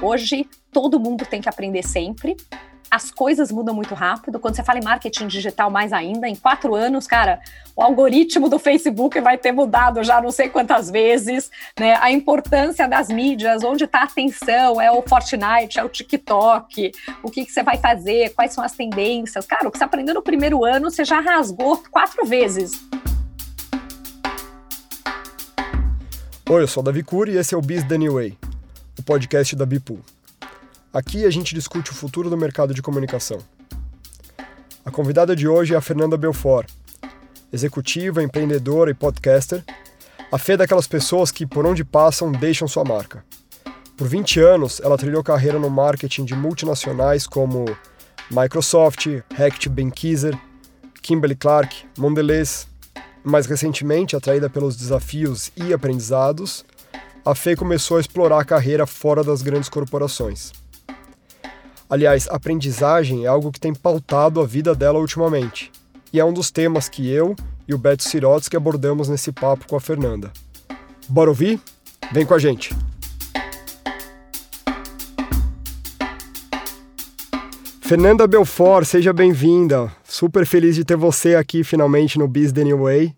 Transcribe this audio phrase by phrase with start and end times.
[0.00, 2.36] Hoje, todo mundo tem que aprender sempre.
[2.88, 4.38] As coisas mudam muito rápido.
[4.38, 7.40] Quando você fala em marketing digital, mais ainda, em quatro anos, cara,
[7.74, 11.98] o algoritmo do Facebook vai ter mudado já não sei quantas vezes, né?
[12.00, 16.92] A importância das mídias, onde está a atenção, é o Fortnite, é o TikTok,
[17.22, 19.44] o que, que você vai fazer, quais são as tendências.
[19.46, 22.88] Cara, o que você aprendeu no primeiro ano, você já rasgou quatro vezes.
[26.48, 28.38] Oi, eu sou o Davi Cury e esse é o Biz The New Way,
[29.08, 30.00] podcast da Bipool.
[30.92, 33.38] Aqui a gente discute o futuro do mercado de comunicação.
[34.84, 36.68] A convidada de hoje é a Fernanda Belfort,
[37.50, 39.64] executiva, empreendedora e podcaster.
[40.30, 43.24] A fé daquelas pessoas que, por onde passam, deixam sua marca.
[43.96, 47.64] Por 20 anos, ela trilhou carreira no marketing de multinacionais como
[48.30, 50.38] Microsoft, Hecht Benkiser,
[51.00, 52.68] Kimberly Clark, Mondelez,
[53.24, 56.62] mais recentemente, atraída pelos desafios e aprendizados,
[57.30, 60.50] a Fê começou a explorar a carreira fora das grandes corporações.
[61.90, 65.70] Aliás, aprendizagem é algo que tem pautado a vida dela ultimamente,
[66.10, 67.36] e é um dos temas que eu
[67.68, 70.32] e o Beto Sirotsky abordamos nesse papo com a Fernanda.
[71.06, 71.60] Bora ouvir?
[72.12, 72.74] Vem com a gente!
[77.82, 79.92] Fernanda Belfort, seja bem-vinda.
[80.02, 83.14] Super feliz de ter você aqui finalmente no Biz The New Way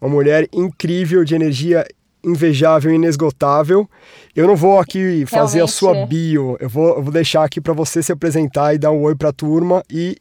[0.00, 1.84] uma mulher incrível, de energia
[2.22, 3.88] invejável inesgotável.
[4.34, 5.74] Eu não vou aqui fazer Realmente.
[5.74, 8.90] a sua bio, eu vou, eu vou deixar aqui para você se apresentar e dar
[8.90, 10.16] um oi para a turma e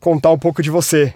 [0.00, 1.14] contar um pouco de você.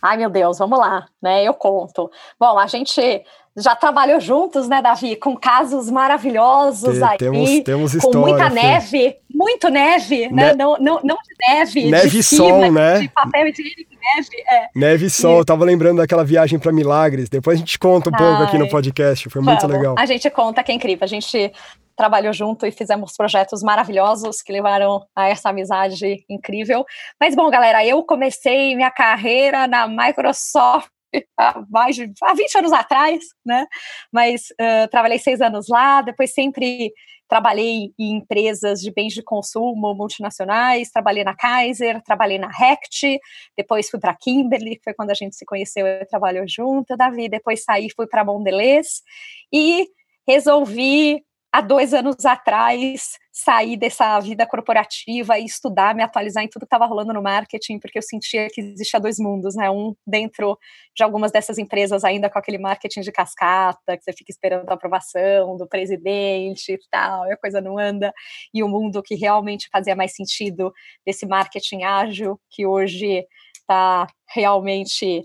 [0.00, 1.44] Ai, meu Deus, vamos lá, né?
[1.44, 2.10] Eu conto.
[2.38, 3.24] Bom, a gente
[3.56, 9.16] já trabalhou juntos, né, Davi, com casos maravilhosos aí, temos, temos história, com muita neve,
[9.34, 10.54] muito neve, né?
[10.54, 13.00] Não, não, não de neve, neve de e sol, né?
[13.00, 14.44] De papel higiênico, neve.
[14.48, 14.68] É.
[14.74, 15.38] Neve e sol, e...
[15.40, 17.28] eu tava lembrando daquela viagem para Milagres.
[17.28, 19.96] Depois a gente conta um Ai, pouco aqui no podcast, foi muito legal.
[19.98, 21.04] A gente conta que é incrível.
[21.04, 21.52] A gente
[21.98, 26.86] trabalhou junto e fizemos projetos maravilhosos que levaram a essa amizade incrível.
[27.20, 30.88] Mas bom, galera, eu comecei minha carreira na Microsoft
[31.36, 33.66] há mais de há 20 anos atrás, né?
[34.12, 36.92] Mas uh, trabalhei seis anos lá, depois sempre
[37.28, 43.18] trabalhei em empresas de bens de consumo multinacionais, trabalhei na Kaiser, trabalhei na Hecht,
[43.56, 47.28] depois fui para Kimberly, que foi quando a gente se conheceu e trabalhou junto, Davi,
[47.28, 49.02] depois saí, fui para Mondelez
[49.52, 49.88] e
[50.26, 51.22] resolvi
[51.52, 56.66] há dois anos atrás sair dessa vida corporativa e estudar, me atualizar em tudo que
[56.66, 59.70] estava rolando no marketing, porque eu sentia que existia dois mundos, né?
[59.70, 60.58] Um dentro
[60.96, 64.74] de algumas dessas empresas ainda com aquele marketing de cascata, que você fica esperando a
[64.74, 68.12] aprovação do presidente e tal, e a coisa não anda,
[68.52, 70.72] e o mundo que realmente fazia mais sentido
[71.06, 75.22] desse marketing ágil, que hoje está realmente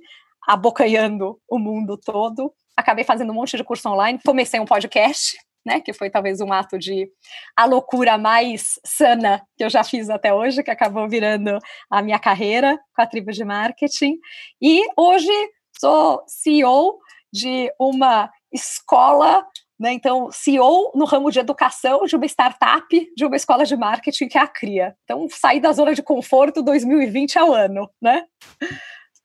[0.48, 2.54] abocanhando o mundo todo.
[2.78, 6.52] Acabei fazendo um monte de curso online, comecei um podcast, né, que foi talvez um
[6.52, 7.10] ato de
[7.56, 11.58] a loucura mais sana que eu já fiz até hoje, que acabou virando
[11.90, 14.18] a minha carreira com a tribo de marketing.
[14.62, 15.32] E hoje
[15.80, 17.00] sou CEO
[17.32, 19.46] de uma escola,
[19.80, 24.28] né, então CEO no ramo de educação de uma startup, de uma escola de marketing
[24.28, 24.96] que é a CRIA.
[25.04, 28.26] Então, sair da zona de conforto 2020 é o ano, né?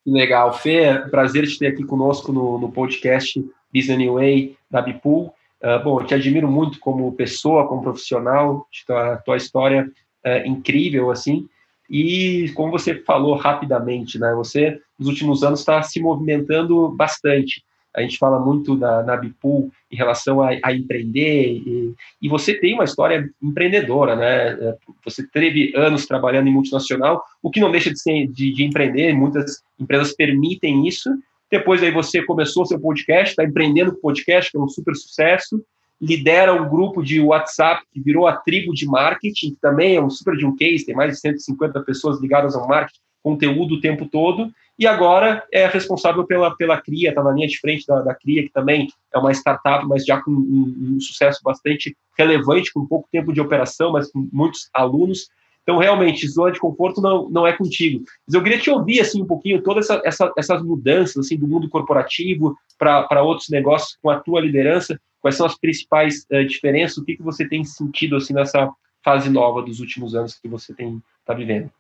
[0.07, 0.55] Legal.
[0.55, 5.33] Fê, prazer te ter aqui conosco no, no podcast Business Way da Bipool.
[5.63, 9.91] Uh, bom, eu te admiro muito como pessoa, como profissional, tua, tua história
[10.25, 11.49] é incrível, assim,
[11.91, 17.65] e como você falou rapidamente, né, você, nos últimos anos, está se movimentando bastante.
[17.97, 22.55] A gente fala muito da, na Bipool em relação a, a empreender, e, e, você
[22.55, 24.77] tem uma história empreendedora, né?
[25.05, 29.15] Você teve anos trabalhando em multinacional, o que não deixa de, ser, de, de empreender,
[29.15, 31.11] muitas empresas permitem isso,
[31.51, 35.63] depois aí você começou seu podcast, está empreendendo com podcast, que é um super sucesso.
[36.01, 40.11] Lidera um grupo de WhatsApp que virou a tribo de marketing, que também é um
[40.11, 44.07] super de um case, tem mais de 150 pessoas ligadas ao marketing, conteúdo o tempo
[44.07, 44.53] todo.
[44.79, 48.45] E agora é responsável pela, pela CRIA, está na linha de frente da, da CRIA,
[48.45, 53.09] que também é uma startup, mas já com um, um sucesso bastante relevante, com pouco
[53.11, 55.29] tempo de operação, mas com muitos alunos.
[55.69, 58.03] Então, realmente, zona de conforto não, não é contigo.
[58.27, 61.47] Mas eu queria te ouvir, assim, um pouquinho, todas essa, essa, essas mudanças, assim, do
[61.47, 64.99] mundo corporativo para outros negócios com a tua liderança.
[65.21, 66.97] Quais são as principais uh, diferenças?
[66.97, 68.73] O que, que você tem sentido, assim, nessa
[69.05, 71.71] fase nova dos últimos anos que você tem está vivendo?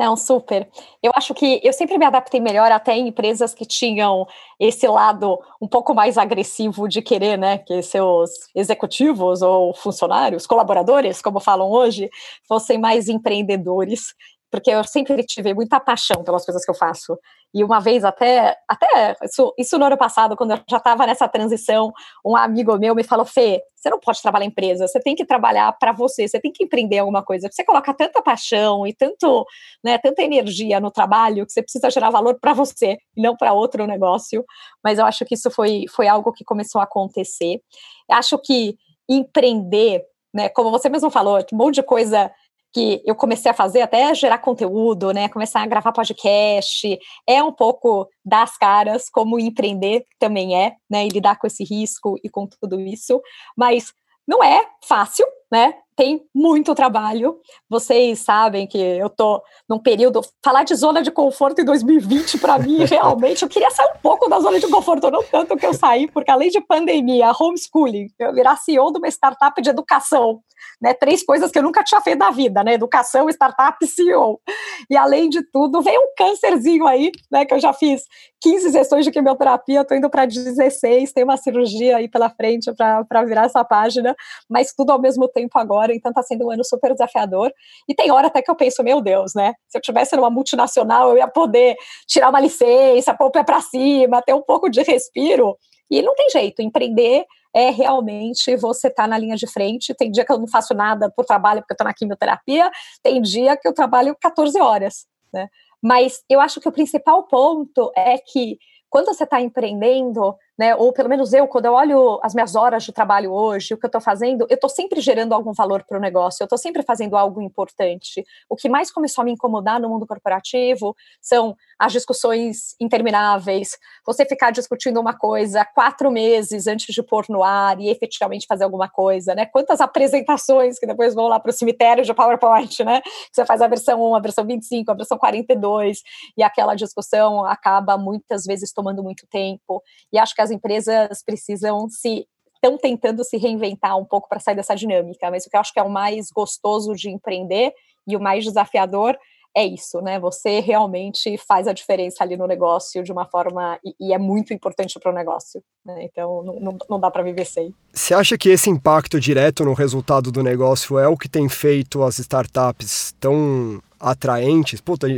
[0.00, 0.66] Não, super.
[1.02, 4.26] Eu acho que eu sempre me adaptei melhor até em empresas que tinham
[4.58, 11.20] esse lado um pouco mais agressivo de querer, né, que seus executivos ou funcionários, colaboradores,
[11.20, 12.08] como falam hoje,
[12.48, 14.14] fossem mais empreendedores,
[14.50, 17.18] porque eu sempre tive muita paixão pelas coisas que eu faço.
[17.52, 21.28] E uma vez até, até isso, isso no ano passado, quando eu já estava nessa
[21.28, 21.92] transição,
[22.24, 25.24] um amigo meu me falou, Fê, você não pode trabalhar em empresa, você tem que
[25.24, 27.48] trabalhar para você, você tem que empreender alguma coisa.
[27.50, 29.44] Você coloca tanta paixão e tanto,
[29.82, 33.52] né, tanta energia no trabalho que você precisa gerar valor para você e não para
[33.52, 34.44] outro negócio.
[34.84, 37.60] Mas eu acho que isso foi, foi algo que começou a acontecer.
[38.08, 38.76] Eu acho que
[39.08, 42.30] empreender, né, como você mesmo falou, um monte de coisa
[42.72, 47.52] que eu comecei a fazer até gerar conteúdo, né, começar a gravar podcast, é um
[47.52, 52.46] pouco das caras, como empreender também é, né, e lidar com esse risco e com
[52.46, 53.20] tudo isso,
[53.56, 53.92] mas
[54.26, 55.74] não é fácil, né?
[55.96, 57.38] Tem muito trabalho.
[57.68, 60.22] Vocês sabem que eu tô num período.
[60.42, 64.28] Falar de zona de conforto em 2020, para mim, realmente, eu queria sair um pouco
[64.28, 68.32] da zona de conforto, não tanto que eu saí, porque além de pandemia, homeschooling, eu
[68.32, 70.40] virar CEO de uma startup de educação,
[70.80, 70.94] né?
[70.94, 72.74] Três coisas que eu nunca tinha feito na vida, né?
[72.74, 74.40] Educação, startup, CEO.
[74.88, 77.44] E além de tudo, veio um câncerzinho aí, né?
[77.44, 78.02] Que eu já fiz
[78.40, 83.24] 15 sessões de quimioterapia, tô indo para 16, tem uma cirurgia aí pela frente para
[83.24, 84.16] virar essa página,
[84.48, 87.52] mas tudo ao mesmo tempo agora, então tá sendo um ano super desafiador.
[87.88, 89.54] E tem hora até que eu penso, meu Deus, né?
[89.68, 91.76] Se eu tivesse numa multinacional, eu ia poder
[92.06, 95.56] tirar uma licença, pôr o pé para cima, ter um pouco de respiro.
[95.90, 99.94] E não tem jeito, empreender é realmente você estar tá na linha de frente.
[99.94, 102.70] Tem dia que eu não faço nada por trabalho porque eu estou na quimioterapia,
[103.02, 105.48] tem dia que eu trabalho 14 horas, né?
[105.82, 108.58] Mas eu acho que o principal ponto é que
[108.90, 112.84] quando você está empreendendo, né, ou pelo menos eu, quando eu olho as minhas horas
[112.84, 115.96] de trabalho hoje, o que eu estou fazendo, eu estou sempre gerando algum valor para
[115.96, 118.22] o negócio, eu estou sempre fazendo algo importante.
[118.46, 124.26] O que mais começou a me incomodar no mundo corporativo são as discussões intermináveis, você
[124.26, 128.86] ficar discutindo uma coisa quatro meses antes de pôr no ar e efetivamente fazer alguma
[128.86, 129.46] coisa, né?
[129.46, 133.00] Quantas apresentações que depois vão lá para o cemitério de PowerPoint, né?
[133.32, 136.02] Você faz a versão 1, a versão 25, a versão 42,
[136.36, 139.82] e aquela discussão acaba muitas vezes tomando muito tempo.
[140.12, 144.54] E acho que as empresas precisam se estão tentando se reinventar um pouco para sair
[144.54, 147.72] dessa dinâmica, mas o que eu acho que é o mais gostoso de empreender
[148.06, 149.16] e o mais desafiador
[149.56, 150.20] é isso, né?
[150.20, 154.54] Você realmente faz a diferença ali no negócio de uma forma e, e é muito
[154.54, 155.60] importante para o negócio.
[155.84, 156.04] Né?
[156.04, 157.74] Então não, não, não dá para viver sem.
[157.92, 162.02] Você acha que esse impacto direto no resultado do negócio é o que tem feito
[162.04, 164.80] as startups tão atraentes?
[164.80, 165.08] Puta,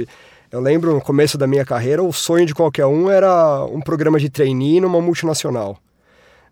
[0.53, 4.21] eu lembro no começo da minha carreira, o sonho de qualquer um era um programa
[4.21, 5.79] de trainee numa multinacional.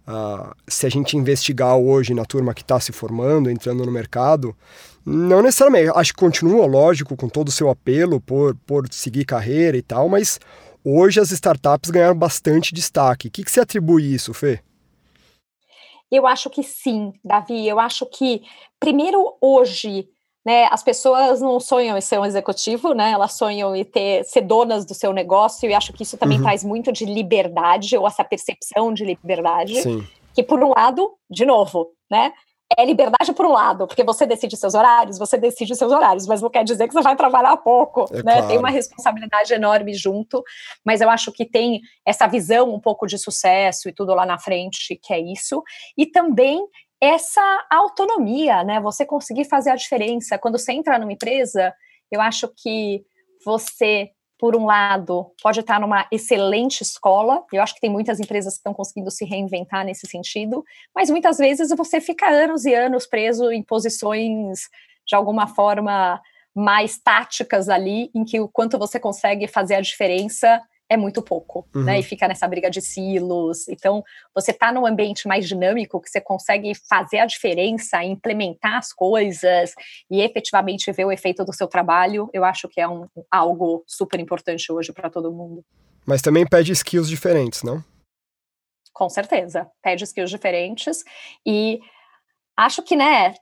[0.09, 4.57] Uh, se a gente investigar hoje na turma que está se formando, entrando no mercado,
[5.05, 9.77] não necessariamente, acho que continua, lógico, com todo o seu apelo por, por seguir carreira
[9.77, 10.41] e tal, mas
[10.83, 13.29] hoje as startups ganharam bastante destaque.
[13.29, 14.61] O que, que você atribui isso, Fê?
[16.11, 17.69] Eu acho que sim, Davi.
[17.69, 18.41] Eu acho que,
[18.81, 20.09] primeiro, hoje,
[20.45, 23.11] né, as pessoas não sonham em ser um executivo, né?
[23.11, 26.45] Elas sonham em ter ser donas do seu negócio e acho que isso também uhum.
[26.45, 29.83] traz muito de liberdade ou essa percepção de liberdade.
[29.83, 30.07] Sim.
[30.35, 32.33] Que por um lado, de novo, né?
[32.79, 36.41] É liberdade por um lado, porque você decide seus horários, você decide seus horários, mas
[36.41, 38.35] não quer dizer que você vai trabalhar pouco, é né?
[38.35, 38.47] Claro.
[38.47, 40.43] Tem uma responsabilidade enorme junto,
[40.85, 44.39] mas eu acho que tem essa visão um pouco de sucesso e tudo lá na
[44.39, 45.63] frente, que é isso.
[45.99, 46.65] E também
[47.01, 48.81] essa autonomia, né?
[48.81, 50.39] Você conseguir fazer a diferença.
[50.39, 51.73] Quando você entra numa empresa,
[52.11, 53.03] eu acho que
[53.45, 57.43] você, por um lado, pode estar numa excelente escola.
[57.53, 60.63] Eu acho que tem muitas empresas que estão conseguindo se reinventar nesse sentido,
[60.95, 64.69] mas muitas vezes você fica anos e anos preso em posições
[65.07, 66.21] de alguma forma
[66.55, 70.61] mais táticas ali, em que o quanto você consegue fazer a diferença
[70.91, 71.85] é muito pouco, uhum.
[71.85, 72.01] né?
[72.01, 73.69] E fica nessa briga de silos.
[73.69, 74.03] Então,
[74.35, 79.73] você está num ambiente mais dinâmico que você consegue fazer a diferença, implementar as coisas
[80.11, 82.29] e efetivamente ver o efeito do seu trabalho.
[82.33, 85.65] Eu acho que é um, algo super importante hoje para todo mundo.
[86.05, 87.85] Mas também pede skills diferentes, não?
[88.93, 91.05] Com certeza, pede skills diferentes
[91.47, 91.79] e
[92.57, 93.35] acho que, né,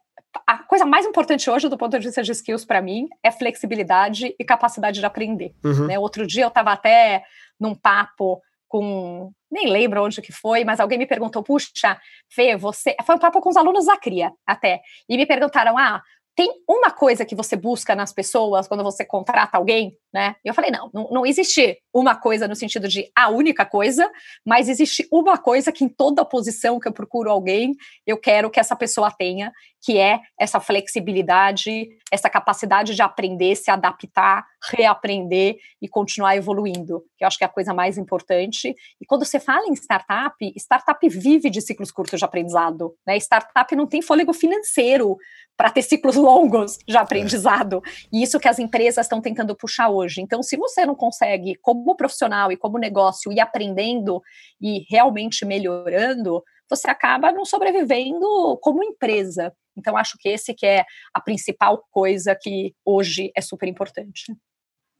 [0.47, 4.35] a coisa mais importante hoje, do ponto de vista de skills, para mim, é flexibilidade
[4.38, 5.54] e capacidade de aprender.
[5.64, 5.87] Uhum.
[5.87, 5.99] Né?
[5.99, 7.23] Outro dia eu estava até
[7.59, 9.33] num papo com.
[9.50, 12.95] Nem lembro onde que foi, mas alguém me perguntou: puxa, Fê, você.
[13.04, 14.80] Foi um papo com os alunos da CRIA até.
[15.09, 16.02] E me perguntaram: ah,
[16.38, 20.37] tem uma coisa que você busca nas pessoas quando você contrata alguém, né?
[20.45, 24.09] E eu falei, não, não, não, existe uma coisa no sentido de a única coisa,
[24.47, 27.75] mas existe uma coisa que em toda posição que eu procuro alguém,
[28.07, 29.52] eu quero que essa pessoa tenha,
[29.83, 37.25] que é essa flexibilidade, essa capacidade de aprender, se adaptar, reaprender e continuar evoluindo, que
[37.25, 38.76] eu acho que é a coisa mais importante.
[39.00, 43.16] E quando você fala em startup, startup vive de ciclos curtos de aprendizado, né?
[43.16, 45.16] Startup não tem fôlego financeiro
[45.59, 47.83] para ter ciclos longos de aprendizado.
[47.85, 47.91] É.
[48.12, 50.23] E isso que as empresas estão tentando puxar hoje.
[50.23, 54.23] Então, se você não consegue, como profissional e como negócio, ir aprendendo
[54.61, 59.53] e realmente melhorando, você acaba não sobrevivendo como empresa.
[59.77, 64.33] Então, acho que esse que é a principal coisa que hoje é super importante.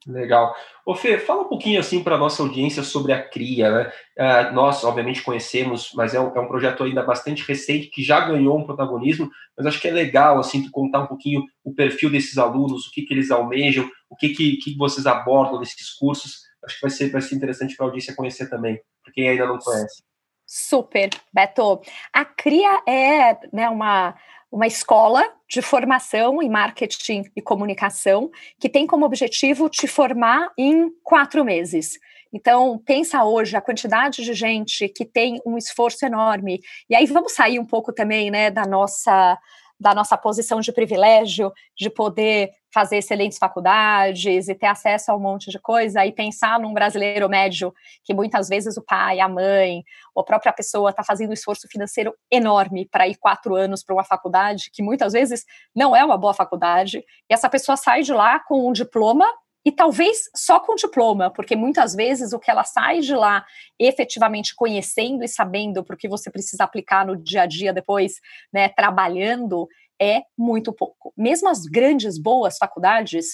[0.09, 0.57] Legal.
[0.87, 3.93] Ô Fê, fala um pouquinho assim para a nossa audiência sobre a CRIA, né?
[4.19, 8.21] Uh, nós, obviamente, conhecemos, mas é um, é um, projeto ainda bastante recente que já
[8.21, 12.11] ganhou um protagonismo, mas acho que é legal, assim, tu contar um pouquinho o perfil
[12.11, 16.41] desses alunos, o que, que eles almejam, o que, que, que vocês abordam nesses cursos.
[16.65, 19.47] Acho que vai ser, vai ser interessante para a audiência conhecer também, para quem ainda
[19.47, 20.03] não conhece.
[20.47, 21.83] Super, Beto.
[22.15, 24.15] A CRIA é né, uma
[24.51, 30.91] uma escola de formação em marketing e comunicação que tem como objetivo te formar em
[31.03, 31.99] quatro meses.
[32.33, 36.61] Então, pensa hoje a quantidade de gente que tem um esforço enorme.
[36.89, 39.39] E aí vamos sair um pouco também, né, da nossa
[39.81, 45.21] da nossa posição de privilégio, de poder fazer excelentes faculdades e ter acesso a um
[45.21, 47.73] monte de coisa, e pensar num brasileiro médio,
[48.05, 49.83] que muitas vezes o pai, a mãe,
[50.15, 53.95] ou a própria pessoa está fazendo um esforço financeiro enorme para ir quatro anos para
[53.95, 55.45] uma faculdade, que muitas vezes
[55.75, 59.27] não é uma boa faculdade, e essa pessoa sai de lá com um diploma
[59.65, 63.45] e talvez só com diploma, porque muitas vezes o que ela sai de lá
[63.79, 68.15] efetivamente conhecendo e sabendo para o que você precisa aplicar no dia a dia depois,
[68.53, 69.69] né, trabalhando,
[70.01, 71.13] é muito pouco.
[71.17, 73.27] Mesmo as grandes, boas faculdades,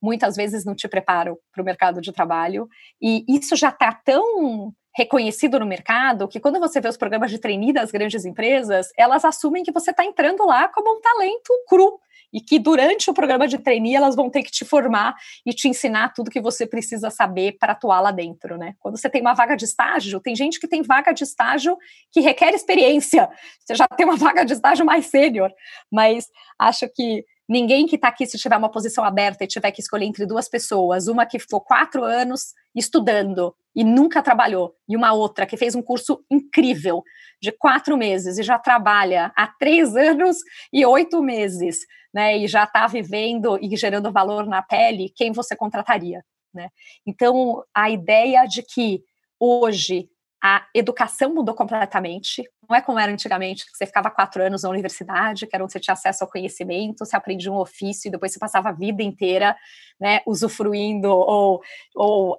[0.00, 2.68] muitas vezes não te preparam para o mercado de trabalho,
[3.00, 7.38] e isso já está tão reconhecido no mercado que quando você vê os programas de
[7.38, 12.00] trainee das grandes empresas, elas assumem que você está entrando lá como um talento cru
[12.32, 15.68] e que durante o programa de trainee elas vão ter que te formar e te
[15.68, 18.74] ensinar tudo que você precisa saber para atuar lá dentro, né?
[18.78, 21.76] Quando você tem uma vaga de estágio, tem gente que tem vaga de estágio
[22.12, 23.28] que requer experiência.
[23.60, 25.50] Você já tem uma vaga de estágio mais sênior,
[25.90, 26.26] mas
[26.58, 30.04] acho que ninguém que está aqui, se tiver uma posição aberta e tiver que escolher
[30.04, 35.46] entre duas pessoas, uma que ficou quatro anos estudando e nunca trabalhou, e uma outra
[35.46, 37.02] que fez um curso incrível
[37.40, 40.38] de quatro meses e já trabalha há três anos
[40.72, 41.78] e oito meses,
[42.12, 42.36] né?
[42.36, 46.24] E já está vivendo e gerando valor na pele, quem você contrataria?
[46.52, 46.70] Né?
[47.06, 49.02] Então, a ideia de que
[49.38, 50.08] hoje
[50.42, 52.48] a educação mudou completamente.
[52.68, 55.72] Não é como era antigamente, que você ficava quatro anos na universidade, que era onde
[55.72, 59.02] você tinha acesso ao conhecimento, você aprendia um ofício e depois você passava a vida
[59.02, 59.56] inteira
[60.00, 61.60] né, usufruindo ou,
[61.94, 62.38] ou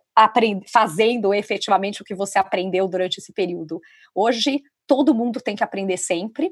[0.71, 3.81] fazendo efetivamente o que você aprendeu durante esse período.
[4.15, 6.51] Hoje, todo mundo tem que aprender sempre,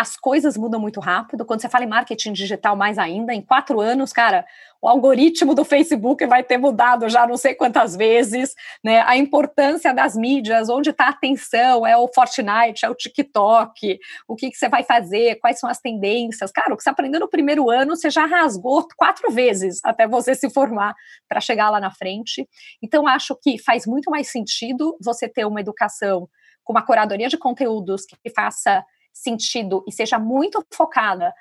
[0.00, 1.44] as coisas mudam muito rápido.
[1.44, 4.46] Quando você fala em marketing digital, mais ainda, em quatro anos, cara,
[4.80, 9.02] o algoritmo do Facebook vai ter mudado já não sei quantas vezes, né?
[9.02, 14.34] A importância das mídias, onde está a atenção, é o Fortnite, é o TikTok, o
[14.34, 16.50] que, que você vai fazer, quais são as tendências.
[16.50, 20.34] Cara, o que você aprendeu no primeiro ano, você já rasgou quatro vezes até você
[20.34, 20.94] se formar
[21.28, 22.48] para chegar lá na frente.
[22.82, 26.26] Então, acho que faz muito mais sentido você ter uma educação
[26.64, 31.32] com uma curadoria de conteúdos que faça sentido e seja muito focada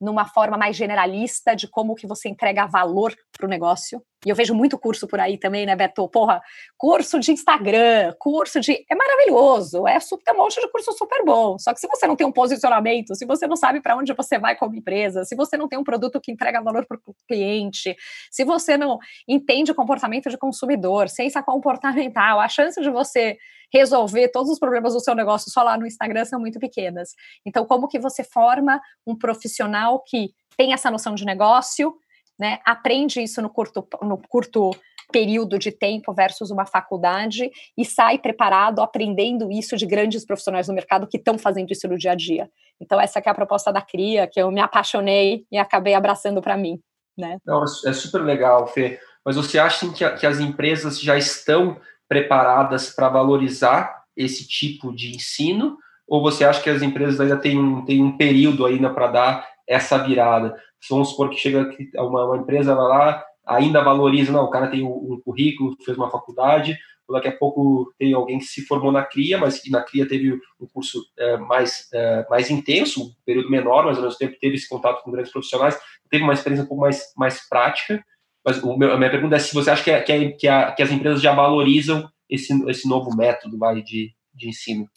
[0.00, 4.02] numa forma mais generalista de como que você entrega valor para o negócio.
[4.24, 6.08] E eu vejo muito curso por aí também, né, Beto?
[6.08, 6.40] Porra,
[6.78, 8.84] curso de Instagram, curso de.
[8.88, 11.58] É maravilhoso, é super, um monte de curso super bom.
[11.58, 14.38] Só que se você não tem um posicionamento, se você não sabe para onde você
[14.38, 17.96] vai como empresa, se você não tem um produto que entrega valor para o cliente,
[18.30, 18.98] se você não
[19.28, 23.36] entende o comportamento de consumidor, ciência comportamental, a chance de você
[23.72, 27.10] resolver todos os problemas do seu negócio só lá no Instagram são muito pequenas.
[27.44, 31.94] Então, como que você forma um profissional que tem essa noção de negócio,
[32.38, 34.70] né, aprende isso no curto, no curto
[35.12, 40.72] período de tempo versus uma faculdade e sai preparado aprendendo isso de grandes profissionais do
[40.72, 42.50] mercado que estão fazendo isso no dia a dia.
[42.80, 46.56] Então essa é a proposta da CRIA, que eu me apaixonei e acabei abraçando para
[46.56, 46.80] mim.
[47.16, 47.36] Né?
[47.44, 48.98] Não, é super legal, Fê.
[49.24, 55.14] Mas você acha que, que as empresas já estão preparadas para valorizar esse tipo de
[55.14, 55.76] ensino?
[56.08, 59.48] Ou você acha que as empresas ainda têm um, têm um período ainda para dar
[59.68, 60.60] essa virada?
[60.90, 64.84] Vamos supor que chega uma, uma empresa vai lá, ainda valoriza, não, o cara tem
[64.84, 66.78] um, currículo, fez uma faculdade,
[67.10, 70.32] daqui a pouco tem alguém que se formou na CRIA, mas que na CRIA teve
[70.58, 74.56] um curso é, mais, é, mais intenso, um período menor, mas ao mesmo tempo teve
[74.56, 75.78] esse contato com grandes profissionais,
[76.10, 78.02] teve uma experiência um pouco mais, mais prática,
[78.44, 80.72] mas meu, a minha pergunta é se você acha que, é, que, é, que, a,
[80.72, 84.88] que as empresas já valorizam esse, esse novo método vai, de, de ensino.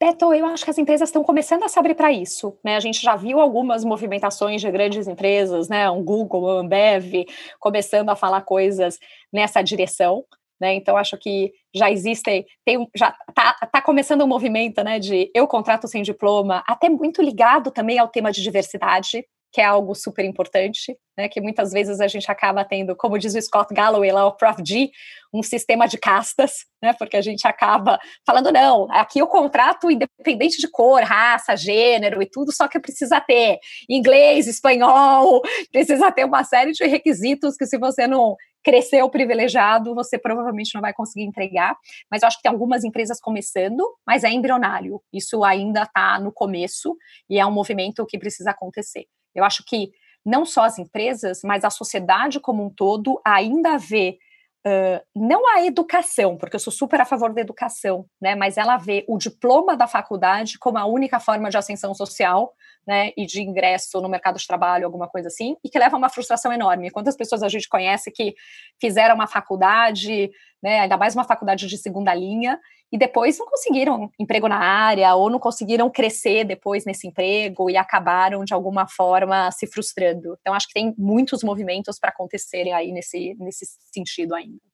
[0.00, 2.58] Beto, eu acho que as empresas estão começando a se abrir para isso.
[2.64, 2.74] Né?
[2.74, 5.90] A gente já viu algumas movimentações de grandes empresas, né?
[5.90, 7.26] um Google, um Ambev,
[7.58, 8.98] começando a falar coisas
[9.30, 10.24] nessa direção.
[10.58, 10.72] Né?
[10.72, 15.46] Então, acho que já existem, tem, já está tá começando um movimento né, de eu
[15.46, 19.26] contrato sem diploma, até muito ligado também ao tema de diversidade.
[19.52, 23.34] Que é algo super importante, né, que muitas vezes a gente acaba tendo, como diz
[23.34, 24.62] o Scott Galloway lá, o Prof.
[24.64, 24.90] G,
[25.32, 30.58] um sistema de castas, né, porque a gente acaba falando, não, aqui o contrato independente
[30.58, 35.42] de cor, raça, gênero e tudo, só que precisa ter inglês, espanhol,
[35.72, 40.82] precisa ter uma série de requisitos que se você não cresceu privilegiado, você provavelmente não
[40.82, 41.76] vai conseguir entregar.
[42.10, 45.00] Mas eu acho que tem algumas empresas começando, mas é embrionário.
[45.12, 46.94] Isso ainda está no começo
[47.28, 49.06] e é um movimento que precisa acontecer.
[49.34, 49.90] Eu acho que
[50.24, 54.18] não só as empresas, mas a sociedade como um todo ainda vê
[54.66, 58.76] Uh, não a educação, porque eu sou super a favor da educação, né, mas ela
[58.76, 62.52] vê o diploma da faculdade como a única forma de ascensão social,
[62.86, 65.98] né, e de ingresso no mercado de trabalho, alguma coisa assim, e que leva a
[65.98, 66.90] uma frustração enorme.
[66.90, 68.34] Quantas pessoas a gente conhece que
[68.80, 70.30] fizeram uma faculdade,
[70.62, 72.58] né, ainda mais uma faculdade de segunda linha,
[72.92, 77.76] e depois não conseguiram emprego na área, ou não conseguiram crescer depois nesse emprego e
[77.76, 80.36] acabaram, de alguma forma, se frustrando.
[80.40, 84.69] Então, acho que tem muitos movimentos para acontecerem aí nesse, nesse sentido ainda.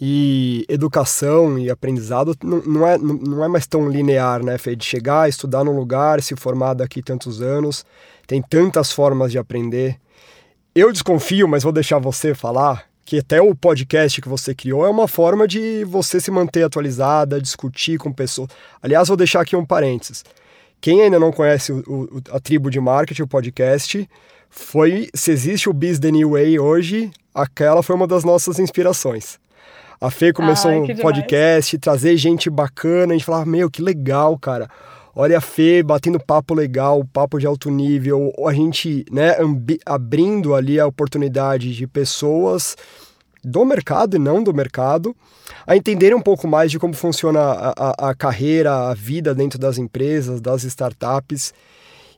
[0.00, 4.76] E educação e aprendizado não, não, é, não é mais tão linear, né, Fê?
[4.76, 7.84] De chegar, estudar num lugar, se formar daqui tantos anos.
[8.26, 9.98] Tem tantas formas de aprender.
[10.74, 14.88] Eu desconfio, mas vou deixar você falar, que até o podcast que você criou é
[14.88, 18.50] uma forma de você se manter atualizada, discutir com pessoas.
[18.80, 20.24] Aliás, vou deixar aqui um parênteses.
[20.80, 24.08] Quem ainda não conhece o, o, a tribo de marketing, o podcast,
[24.50, 29.38] foi se existe o Biz The New Way hoje, aquela foi uma das nossas inspirações.
[30.00, 34.38] A Fê começou Ai, um podcast, trazer gente bacana, a gente falava, meu, que legal,
[34.38, 34.68] cara.
[35.14, 39.34] Olha a Fê batendo papo legal, papo de alto nível, a gente né,
[39.84, 42.76] abrindo ali a oportunidade de pessoas
[43.42, 45.16] do mercado e não do mercado,
[45.66, 49.58] a entenderem um pouco mais de como funciona a, a, a carreira, a vida dentro
[49.58, 51.52] das empresas, das startups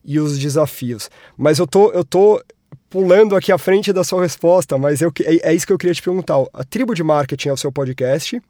[0.04, 1.10] e os desafios.
[1.36, 2.42] Mas eu tô, eu tô
[2.90, 5.94] pulando aqui à frente da sua resposta, mas eu, é, é isso que eu queria
[5.94, 6.44] te perguntar.
[6.52, 8.42] A tribo de marketing é o seu podcast,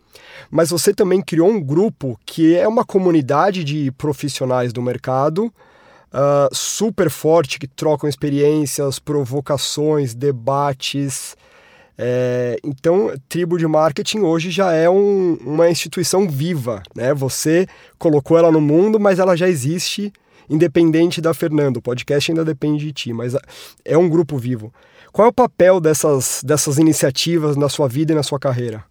[0.51, 5.53] mas você também criou um grupo que é uma comunidade de profissionais do mercado
[6.13, 11.37] uh, super forte, que trocam experiências, provocações, debates.
[12.03, 17.13] É, então, tribo de marketing hoje já é um, uma instituição viva, né?
[17.13, 17.67] Você
[17.99, 20.11] colocou ela no mundo, mas ela já existe
[20.51, 21.77] independente da Fernando.
[21.77, 23.35] O podcast ainda depende de ti, mas
[23.85, 24.75] é um grupo vivo.
[25.13, 28.85] Qual é o papel dessas, dessas iniciativas na sua vida e na sua carreira?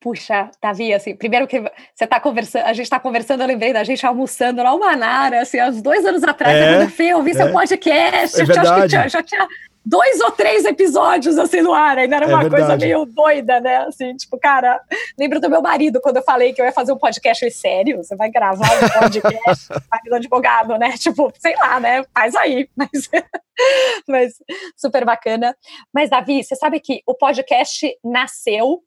[0.00, 3.82] Puxa, Davi, assim, primeiro que você está conversando, a gente está conversando, eu lembrei da
[3.82, 7.50] gente almoçando na Almanara, assim, há uns dois anos atrás, é, eu vi é, seu
[7.50, 9.48] podcast, é eu acho que já, já tinha
[9.86, 12.64] dois ou três episódios assim no ar, ainda era é uma verdade.
[12.64, 13.76] coisa meio doida, né?
[13.86, 14.80] Assim, tipo, cara,
[15.16, 18.16] lembro do meu marido quando eu falei que eu ia fazer um podcast sério, você
[18.16, 20.92] vai gravar um podcast, marido advogado, né?
[20.98, 22.04] Tipo, sei lá, né?
[22.12, 23.08] Faz aí, mas,
[24.08, 24.32] mas
[24.76, 25.56] super bacana.
[25.94, 28.82] Mas, Davi, você sabe que o podcast nasceu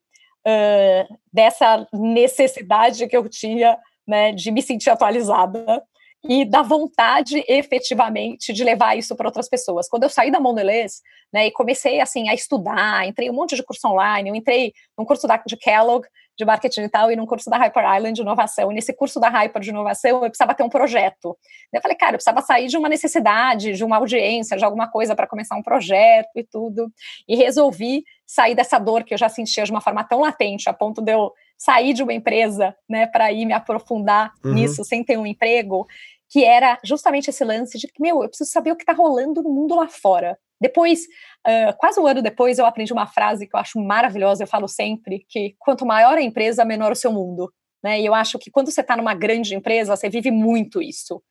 [0.46, 5.82] uh, dessa necessidade que eu tinha né, de me sentir atualizada
[6.24, 9.88] e da vontade efetivamente de levar isso para outras pessoas.
[9.88, 11.02] Quando eu saí da Mondelez,
[11.34, 15.06] né, e comecei assim a estudar, entrei um monte de curso online, eu entrei num
[15.06, 16.08] curso da, de Kellogg
[16.40, 18.72] de marketing digital e num curso da Hyper Island de inovação.
[18.72, 21.38] E nesse curso da Hyper de inovação, eu precisava ter um projeto.
[21.72, 25.14] Eu falei, cara, eu precisava sair de uma necessidade, de uma audiência, de alguma coisa
[25.14, 26.90] para começar um projeto e tudo.
[27.28, 30.74] E resolvi sair dessa dor que eu já sentia de uma forma tão latente, a
[30.74, 34.54] ponto de eu sair de uma empresa, né, para ir me aprofundar uhum.
[34.54, 35.86] nisso sem ter um emprego,
[36.30, 39.44] que era justamente esse lance de que, meu, eu preciso saber o que está rolando
[39.44, 40.38] no mundo lá fora.
[40.62, 41.02] Depois,
[41.48, 44.68] uh, quase um ano depois, eu aprendi uma frase que eu acho maravilhosa, eu falo
[44.68, 47.52] sempre, que quanto maior a empresa, menor o seu mundo.
[47.84, 48.02] Né?
[48.02, 51.22] E eu acho que quando você está numa grande empresa, você vive muito isso.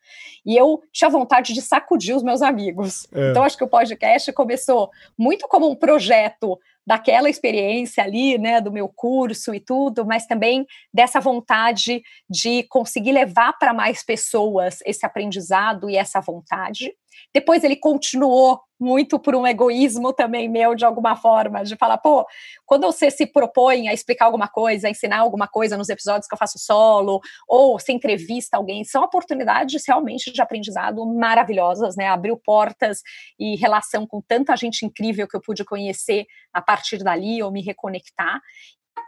[0.44, 3.06] E eu tinha vontade de sacudir os meus amigos.
[3.12, 3.30] É.
[3.30, 8.72] Então, acho que o podcast começou muito como um projeto daquela experiência ali, né, do
[8.72, 15.04] meu curso e tudo, mas também dessa vontade de conseguir levar para mais pessoas esse
[15.04, 16.94] aprendizado e essa vontade.
[17.35, 22.24] Depois ele continuou muito por um egoísmo também meu, de alguma forma, de falar, pô,
[22.64, 26.35] quando você se propõe a explicar alguma coisa, a ensinar alguma coisa nos episódios que
[26.35, 32.07] eu faço solo, ou se entrevista alguém, são oportunidades realmente de aprendizado maravilhosas, né?
[32.07, 33.02] Abriu portas
[33.38, 37.62] e relação com tanta gente incrível que eu pude conhecer a partir dali, ou me
[37.62, 38.40] reconectar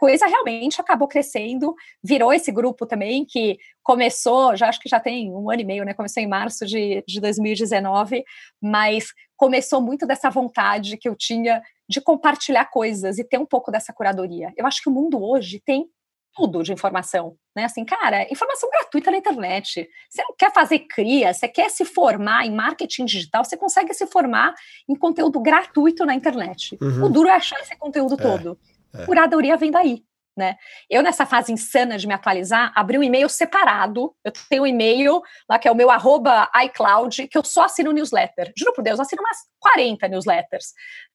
[0.01, 5.31] coisa realmente acabou crescendo, virou esse grupo também que começou, já acho que já tem
[5.31, 5.93] um ano e meio, né?
[5.93, 8.23] Começou em março de, de 2019,
[8.59, 13.69] mas começou muito dessa vontade que eu tinha de compartilhar coisas e ter um pouco
[13.69, 14.51] dessa curadoria.
[14.57, 15.85] Eu acho que o mundo hoje tem
[16.33, 17.65] tudo de informação, né?
[17.65, 19.87] Assim, cara, informação gratuita na internet.
[20.09, 24.07] Você não quer fazer cria, você quer se formar em marketing digital, você consegue se
[24.07, 24.55] formar
[24.89, 26.75] em conteúdo gratuito na internet.
[26.81, 27.05] Uhum.
[27.05, 28.57] O duro é achar esse conteúdo é, todo.
[28.93, 29.05] É.
[29.05, 30.03] Curadoria vem daí.
[30.37, 30.55] Né?
[30.89, 34.15] Eu, nessa fase insana de me atualizar, abri um e-mail separado.
[34.23, 37.91] Eu tenho um e-mail lá que é o meu arroba iCloud, que eu só assino
[37.91, 38.51] newsletter.
[38.57, 40.67] Juro por Deus, eu assino umas 40 newsletters.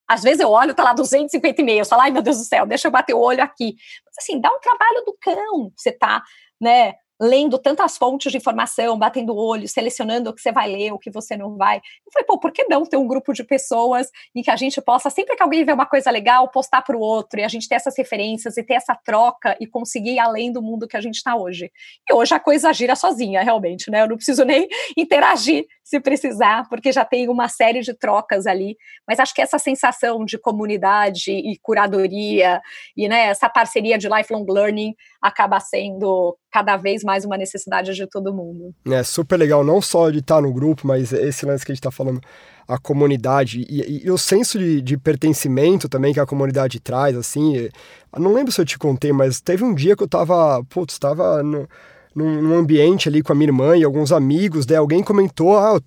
[0.06, 2.86] Às vezes eu olho, tá lá 250 e-mails, falo, ai meu Deus do céu, deixa
[2.86, 3.74] eu bater o olho aqui.
[4.04, 5.72] Mas assim, dá um trabalho do cão.
[5.74, 6.22] Você tá,
[6.60, 10.92] né, lendo tantas fontes de informação, batendo o olho, selecionando o que você vai ler,
[10.92, 11.78] o que você não vai.
[11.78, 14.80] Eu falei, pô, por que não ter um grupo de pessoas em que a gente
[14.80, 17.68] possa, sempre que alguém vê uma coisa legal, postar para o outro, e a gente
[17.68, 21.00] ter essas referências e ter essa troca e conseguir ir além do mundo que a
[21.00, 21.70] gente está hoje.
[22.08, 24.02] E hoje a coisa gira sozinha, realmente, né?
[24.02, 28.76] Eu não preciso nem interagir se precisar, porque já tem uma série de trocas ali.
[29.06, 32.60] Mas acho que essa sensação de comunidade e curadoria
[32.96, 38.06] e né, essa parceria de lifelong learning acaba sendo cada vez mais uma necessidade de
[38.06, 38.74] todo mundo.
[38.86, 41.80] É super legal, não só de estar no grupo, mas esse lance que a gente
[41.80, 42.20] está falando,
[42.66, 47.16] a comunidade e, e, e o senso de, de, pertencimento também que a comunidade traz,
[47.16, 47.68] assim.
[48.16, 51.42] não lembro se eu te contei, mas teve um dia que eu tava, putz, estava
[51.42, 51.68] no
[52.16, 55.78] num, ambiente ali com a minha irmã e alguns amigos, daí alguém comentou, ah,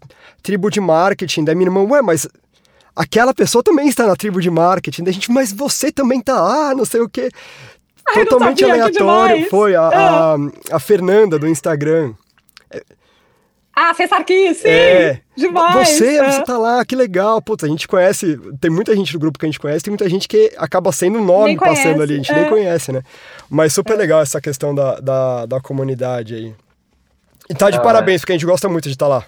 [0.43, 2.27] tribo de marketing, daí minha irmã, ué, mas
[2.95, 6.35] aquela pessoa também está na tribo de marketing, daí a gente, mas você também tá,
[6.35, 7.31] ah, não sei o quê.
[8.15, 10.37] Ai, Totalmente aleatório, foi a, a,
[10.71, 10.75] é.
[10.75, 12.13] a Fernanda do Instagram.
[13.81, 14.67] Ah, Fê Sarkis, sim!
[14.67, 15.21] É.
[15.37, 15.87] Demais!
[15.87, 16.31] Você, é.
[16.31, 17.41] você tá lá, que legal.
[17.41, 20.09] Putz, a gente conhece, tem muita gente do grupo que a gente conhece, tem muita
[20.09, 22.41] gente que acaba sendo nome passando ali, a gente é.
[22.41, 23.01] nem conhece, né?
[23.49, 23.95] Mas super é.
[23.95, 26.53] legal essa questão da, da, da comunidade aí.
[27.49, 29.25] E tá de ah, parabéns, porque a gente gosta muito de estar tá lá.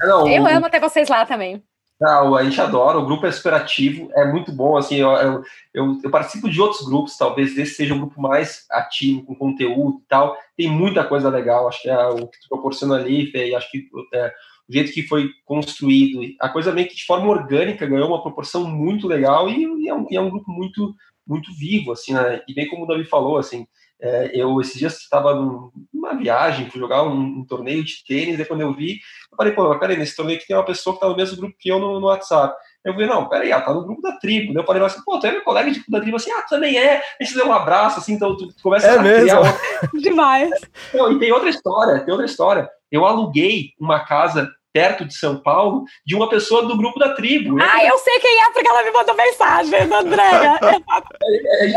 [0.00, 1.60] Não, eu amo ter vocês lá também.
[2.00, 6.00] Não, a gente adora, o grupo é superativo, é muito bom, assim, eu, eu, eu,
[6.02, 10.08] eu, participo de outros grupos, talvez esse seja um grupo mais ativo, com conteúdo e
[10.08, 13.88] tal, tem muita coisa legal, acho que é o que tu proporciona ali, acho que
[14.12, 14.32] é,
[14.68, 18.68] o jeito que foi construído, a coisa meio que de forma orgânica ganhou uma proporção
[18.68, 22.42] muito legal e, e, é, um, e é um grupo muito, muito vivo, assim, né,
[22.48, 23.68] e bem como o Davi falou, assim,
[24.04, 28.44] é, eu, esses dias, estava numa viagem, fui jogar um, um, torneio de tênis, e
[28.44, 29.00] quando eu vi,
[29.32, 31.56] eu falei, pô, peraí, nesse torneio aqui tem uma pessoa que está no mesmo grupo
[31.58, 32.54] que eu no, no WhatsApp.
[32.84, 34.52] Eu falei, não, peraí, ela tá no grupo da tribo.
[34.52, 36.50] Daí eu falei assim, pô, tu é meu colega de da tribo, assim, ah, tu
[36.50, 37.02] também é.
[37.18, 39.40] A gente deu um abraço, assim, então tu, tu começa é a mesmo?
[39.40, 39.60] criar...
[40.02, 40.50] Demais.
[40.92, 42.68] Não, e tem outra história, tem outra história.
[42.92, 47.56] Eu aluguei uma casa perto de São Paulo, de uma pessoa do grupo da tribo.
[47.62, 50.58] Ah, eu sei quem é, porque ela me mandou mensagem, da Andréia.
[50.60, 51.72] é, é,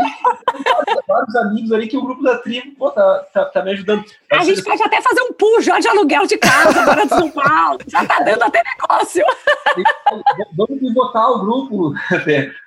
[1.06, 4.04] vários amigos ali que o grupo da tribo pô, tá, tá, tá me ajudando.
[4.32, 7.78] A gente pode até fazer um pulo de aluguel de casa agora de São Paulo.
[7.86, 9.24] Já tá dando até negócio.
[10.56, 11.94] Vamos botar o grupo,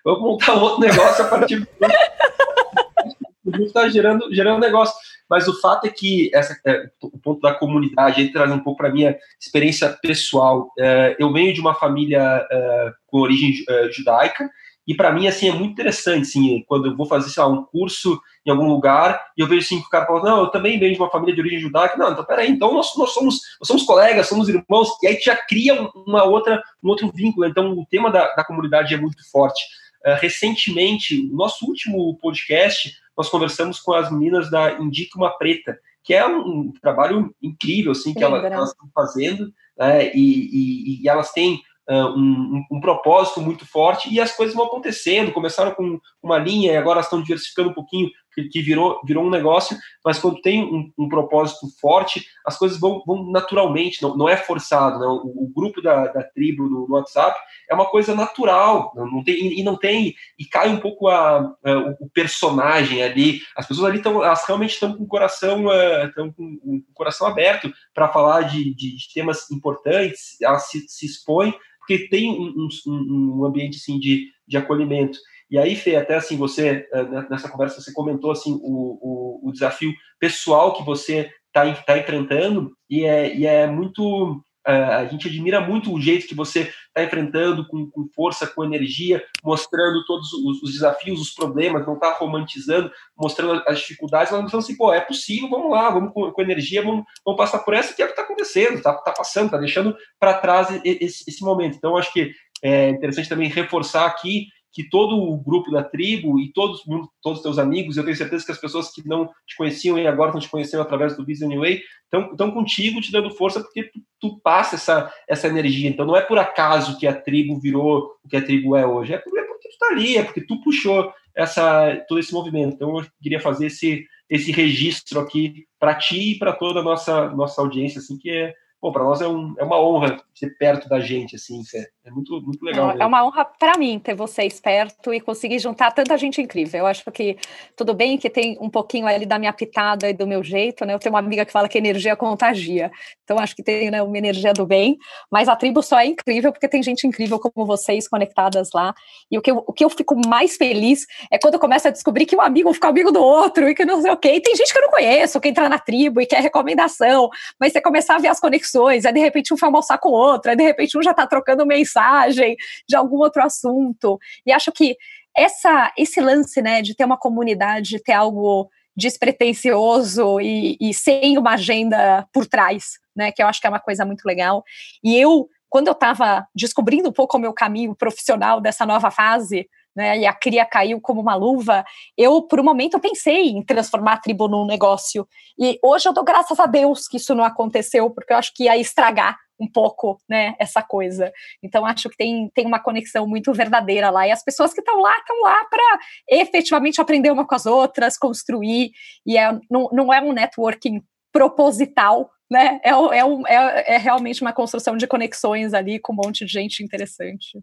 [0.05, 1.67] vamos montar um outro negócio a partir do
[3.45, 4.95] está gerando, gerando negócio.
[5.29, 8.79] Mas o fato é que essa, é, o ponto da comunidade, aí traz um pouco
[8.79, 10.69] para a minha experiência pessoal.
[10.77, 14.49] É, eu venho de uma família é, com origem é, judaica,
[14.87, 17.63] e para mim, assim, é muito interessante, assim, quando eu vou fazer, sei lá, um
[17.63, 20.79] curso em algum lugar, e eu vejo, assim, que o cara fala, não, eu também
[20.79, 21.95] venho de uma família de origem judaica.
[21.97, 25.37] Não, então, peraí, então nós, nós, somos, nós somos colegas, somos irmãos, e aí já
[25.37, 27.45] cria uma outra, um outro vínculo.
[27.45, 29.63] Então, o tema da, da comunidade é muito forte.
[30.05, 35.77] Uh, recentemente, o nosso último podcast, nós conversamos com as meninas da Indica Uma Preta,
[36.03, 41.03] que é um, um trabalho incrível, assim, que elas, elas estão fazendo, né, e, e,
[41.03, 45.71] e, elas têm uh, um, um, propósito muito forte, e as coisas vão acontecendo, começaram
[45.75, 50.19] com uma linha, e agora estão diversificando um pouquinho que, virou, virou um negócio, mas
[50.19, 54.99] quando tem um, um propósito forte, as coisas vão, vão naturalmente, não, não é forçado.
[54.99, 55.17] Não.
[55.17, 57.37] O, o grupo da, da tribo no, no, WhatsApp
[57.69, 61.39] é uma coisa natural, não, não tem, e não tem, e cai um pouco a,
[61.63, 63.41] a o personagem ali.
[63.55, 65.65] As pessoas ali estão, realmente estão com o coração,
[66.05, 70.87] estão uh, com o coração aberto para falar de, de, de, temas importantes, elas se,
[70.87, 75.17] se expõem, porque tem um, um, um ambiente assim, de, de acolhimento.
[75.51, 79.51] E aí, Fê, até assim, você, eh, nessa conversa, você comentou assim, o, o, o
[79.51, 84.41] desafio pessoal que você está tá enfrentando, e é, e é muito.
[84.65, 88.63] Uh, a gente admira muito o jeito que você está enfrentando com, com, força, com
[88.63, 94.39] energia, mostrando todos os, os desafios, os problemas, não está romantizando, mostrando as dificuldades, mas
[94.39, 97.73] mostrando assim, pô, é possível, vamos lá, vamos com, com energia, vamos, vamos, passar por
[97.73, 101.23] essa, que é o que está acontecendo, está tá passando, está deixando para trás esse,
[101.27, 101.75] esse momento.
[101.75, 106.51] Então, acho que é interessante também reforçar aqui que todo o grupo da tribo e
[106.53, 106.81] todos,
[107.21, 110.07] todos os teus amigos, eu tenho certeza que as pessoas que não te conheciam e
[110.07, 113.99] agora estão te conhecendo através do Business Anyway, estão, contigo, te dando força, porque tu,
[114.19, 115.89] tu, passa essa, essa energia.
[115.89, 119.13] Então não é por acaso que a tribo virou o que a tribo é hoje,
[119.13, 122.75] é porque, é porque tu está ali, é porque tu puxou essa, todo esse movimento.
[122.75, 127.29] Então eu queria fazer esse, esse registro aqui para ti e para toda a nossa,
[127.29, 130.89] nossa audiência, assim, que é pô, para nós é, um, é, uma honra ser perto
[130.89, 132.91] da gente, assim, é, é muito, muito legal.
[132.91, 136.79] É, é uma honra para mim ter vocês perto e conseguir juntar tanta gente incrível.
[136.79, 137.37] Eu acho que
[137.75, 140.95] tudo bem que tem um pouquinho ali da minha pitada e do meu jeito, né?
[140.95, 142.91] Eu tenho uma amiga que fala que energia contagia,
[143.23, 144.97] então acho que tem né, uma energia do bem,
[145.29, 148.95] mas a tribo só é incrível porque tem gente incrível como vocês conectadas lá.
[149.29, 151.91] E o que eu, o que eu fico mais feliz é quando eu começo a
[151.91, 154.33] descobrir que um amigo fica amigo do outro e que não sei o quê.
[154.33, 157.71] E tem gente que eu não conheço, que entra na tribo e quer recomendação, mas
[157.71, 160.13] você começar a ver as conexões conexões, aí de repente um foi almoçar com o
[160.13, 162.55] outro, aí de repente um já está trocando mensagem
[162.87, 164.17] de algum outro assunto.
[164.45, 164.95] E acho que
[165.35, 171.37] essa, esse lance, né, de ter uma comunidade, de ter algo despretensioso e, e sem
[171.37, 174.63] uma agenda por trás, né, que eu acho que é uma coisa muito legal.
[175.03, 179.69] E eu, quando eu estava descobrindo um pouco o meu caminho profissional dessa nova fase,
[179.95, 181.83] né, e a cria caiu como uma luva,
[182.17, 185.27] eu, por um momento, pensei em transformar a tribo num negócio.
[185.59, 188.63] E hoje eu dou graças a Deus que isso não aconteceu, porque eu acho que
[188.63, 191.31] ia estragar um pouco, né, essa coisa.
[191.61, 194.27] Então, acho que tem, tem uma conexão muito verdadeira lá.
[194.27, 195.99] E as pessoas que estão lá, estão lá para
[196.29, 198.91] efetivamente aprender uma com as outras, construir.
[199.25, 201.01] E é, não, não é um networking
[201.31, 202.79] proposital, né?
[202.83, 206.83] É, é, é, é realmente uma construção de conexões ali com um monte de gente
[206.83, 207.59] interessante.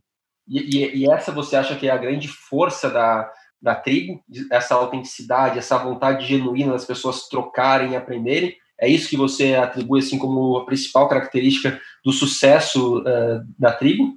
[0.49, 3.31] E, e, e, essa você acha que é a grande força da,
[3.61, 8.57] da tribo, essa autenticidade, essa vontade genuína das pessoas trocarem e aprenderem?
[8.81, 14.17] É isso que você atribui assim como a principal característica do sucesso uh, da tribo?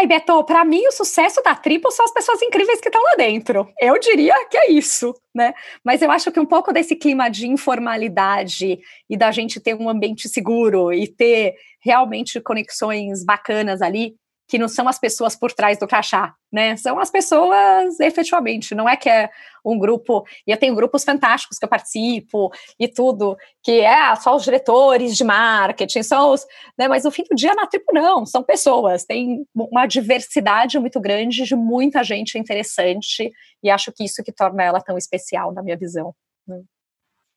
[0.00, 3.16] Aí, Beto, para mim o sucesso da tribo são as pessoas incríveis que estão lá
[3.16, 3.68] dentro.
[3.78, 5.52] Eu diria que é isso, né?
[5.84, 9.90] Mas eu acho que um pouco desse clima de informalidade e da gente ter um
[9.90, 14.14] ambiente seguro e ter realmente conexões bacanas ali,
[14.50, 16.76] que não são as pessoas por trás do crachá, né?
[16.76, 19.30] São as pessoas efetivamente, não é que é
[19.64, 24.34] um grupo, e eu tenho grupos fantásticos que eu participo e tudo, que é só
[24.34, 26.44] os diretores de marketing, só os,
[26.76, 30.98] né, mas no fim do dia na tribo não, são pessoas, tem uma diversidade muito
[30.98, 33.30] grande de muita gente interessante,
[33.62, 36.12] e acho que isso que torna ela tão especial na minha visão.
[36.48, 36.60] Né?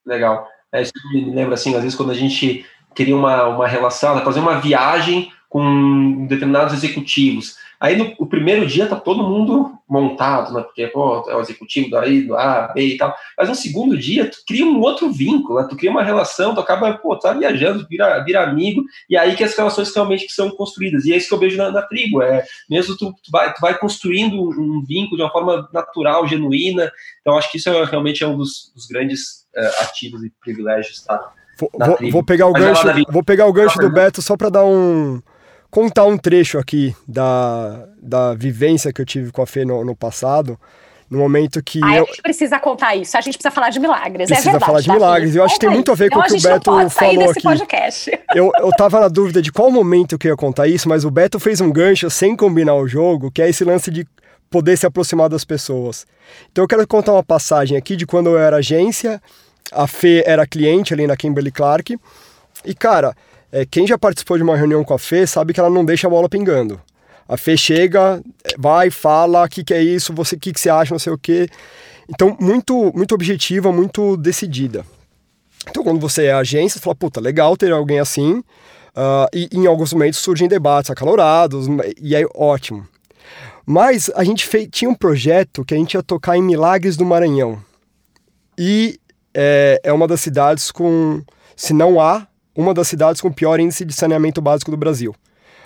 [0.05, 0.47] Legal.
[0.73, 4.39] É, isso me lembra assim, às vezes quando a gente queria uma, uma relação, fazer
[4.39, 7.57] uma viagem com determinados executivos.
[7.79, 10.63] Aí no o primeiro dia tá todo mundo montado, né?
[10.63, 13.15] Porque, pô, é o executivo daí, do A, B e tal.
[13.37, 15.67] Mas no segundo dia, tu cria um outro vínculo, né?
[15.69, 19.43] tu cria uma relação, tu acaba, pô, tá viajando, vira, vira amigo, e aí que
[19.43, 21.05] as relações realmente que são construídas.
[21.05, 23.61] E é isso que eu vejo na, na tribo, é mesmo tu, tu, vai, tu
[23.61, 26.91] vai construindo um vínculo de uma forma natural, genuína.
[27.21, 31.03] Então, acho que isso é, realmente é um dos, dos grandes uh, ativos e privilégios,
[31.03, 31.31] tá?
[31.59, 34.65] Vou, vou, vou, pegar o gancho, vou pegar o gancho do Beto só para dar
[34.65, 35.21] um
[35.73, 39.95] contar um trecho aqui da, da vivência que eu tive com a Fê no, no
[39.95, 40.55] passado,
[41.09, 41.79] no momento que.
[41.83, 42.03] Ah, eu...
[42.03, 44.29] a gente precisa contar isso, a gente precisa falar de milagres.
[44.29, 45.35] É precisa é verdade, falar de tá, milagres.
[45.35, 47.41] Eu acho que tem muito a ver com o que o Beto falou aqui.
[47.41, 48.19] Podcast.
[48.35, 51.09] Eu, eu tava na dúvida de qual momento que eu ia contar isso, mas o
[51.09, 54.05] Beto fez um gancho sem combinar o jogo, que é esse lance de
[54.51, 56.05] poder se aproximar das pessoas.
[56.51, 59.19] Então eu quero contar uma passagem aqui de quando eu era agência,
[59.71, 61.97] a Fê era cliente ali na Kimberly Clark.
[62.63, 63.15] E, cara,
[63.53, 66.07] é, quem já participou de uma reunião com a Fê sabe que ela não deixa
[66.07, 66.81] a bola pingando.
[67.29, 68.19] A Fê chega,
[68.57, 71.13] vai, fala, o que, que é isso, você, o que, que você acha, não sei
[71.13, 71.47] o quê.
[72.09, 74.83] Então, muito, muito objetiva, muito decidida.
[75.69, 78.39] Então, quando você é agência, você fala, puta, legal ter alguém assim.
[78.95, 81.67] Uh, e em alguns momentos surgem debates acalorados,
[82.01, 82.87] e é ótimo.
[83.67, 87.05] Mas a gente fez, tinha um projeto que a gente ia tocar em Milagres do
[87.05, 87.63] Maranhão.
[88.57, 88.99] E
[89.31, 91.21] é, é uma das cidades com,
[91.55, 95.15] se não há, uma das cidades com pior índice de saneamento básico do Brasil.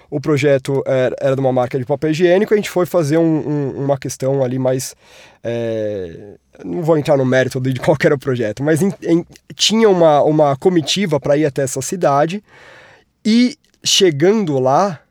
[0.10, 3.23] O projeto era, era de uma marca de papel higiênico, a gente foi fazer um,
[3.23, 4.95] um, uma questão ali mais.
[5.43, 9.89] É, não vou entrar no mérito de qual era o projeto, mas em, em, tinha
[9.89, 12.41] uma, uma comitiva para ir até essa cidade
[13.26, 15.02] e chegando lá,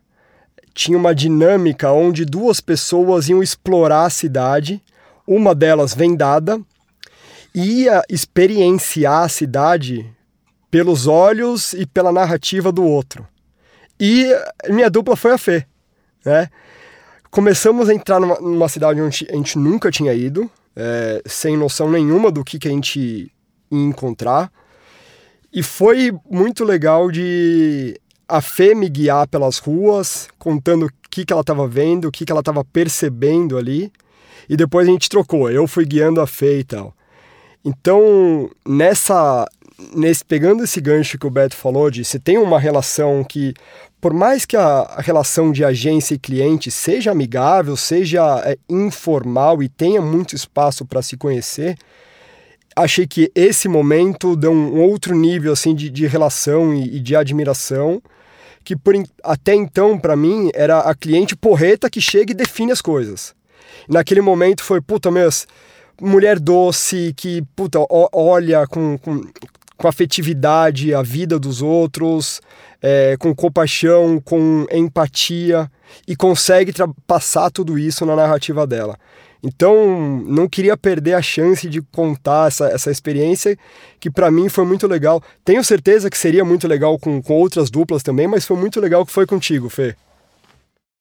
[0.73, 4.81] tinha uma dinâmica onde duas pessoas iam explorar a cidade,
[5.27, 6.59] uma delas vendada,
[7.53, 10.05] ia experienciar a cidade
[10.77, 13.27] pelos olhos e pela narrativa do outro.
[13.99, 14.27] E
[14.69, 15.65] minha dupla foi a Fê,
[16.23, 16.51] né?
[17.31, 21.89] Começamos a entrar numa, numa cidade onde a gente nunca tinha ido, é, sem noção
[21.89, 22.99] nenhuma do que, que a gente
[23.71, 24.51] ia encontrar.
[25.51, 31.33] E foi muito legal de a Fê me guiar pelas ruas, contando o que, que
[31.33, 33.91] ela estava vendo, o que, que ela estava percebendo ali.
[34.47, 36.93] E depois a gente trocou, eu fui guiando a Fê e tal.
[37.65, 39.47] Então, nessa
[39.93, 43.53] nesse, pegando esse gancho que o Beto falou de se tem uma relação que,
[44.01, 49.69] por mais que a, relação de agência e cliente seja amigável, seja é, informal e
[49.69, 51.77] tenha muito espaço para se conhecer,
[52.75, 57.15] achei que esse momento deu um outro nível assim de, de relação e, e de
[57.15, 58.01] admiração
[58.63, 62.81] que por, até então para mim era a cliente porreta que chega e define as
[62.81, 63.33] coisas.
[63.87, 65.47] naquele momento foi puta meus
[66.01, 69.21] mulher doce que puta olha com, com,
[69.77, 72.41] com afetividade a vida dos outros,
[72.81, 75.71] é, com compaixão, com empatia
[76.07, 76.73] e consegue
[77.05, 78.97] passar tudo isso na narrativa dela.
[79.41, 83.57] Então, não queria perder a chance de contar essa, essa experiência,
[83.99, 85.21] que para mim foi muito legal.
[85.45, 89.05] Tenho certeza que seria muito legal com, com outras duplas também, mas foi muito legal
[89.05, 89.95] que foi contigo, Fê.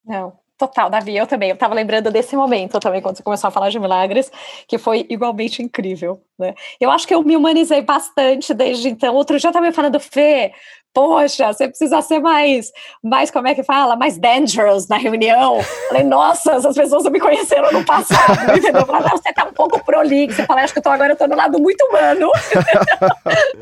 [0.05, 1.51] Não, Total, Davi, eu também.
[1.51, 4.31] Eu tava lembrando desse momento também, quando você começou a falar de milagres,
[4.67, 6.55] que foi igualmente incrível, né?
[6.81, 9.15] Eu acho que eu me humanizei bastante desde então.
[9.15, 10.53] Outro dia eu tava falando, Fê,
[10.97, 12.73] poxa, você precisa ser mais,
[13.05, 13.95] mais, como é que fala?
[13.97, 15.63] Mais dangerous na reunião.
[15.89, 18.87] Falei, nossa, essas pessoas não me conheceram no passado, entendeu?
[18.87, 20.37] Falei, não, você tá um pouco prolixo.
[20.37, 22.31] Você fala, acho que eu tô, agora eu tô no lado muito humano.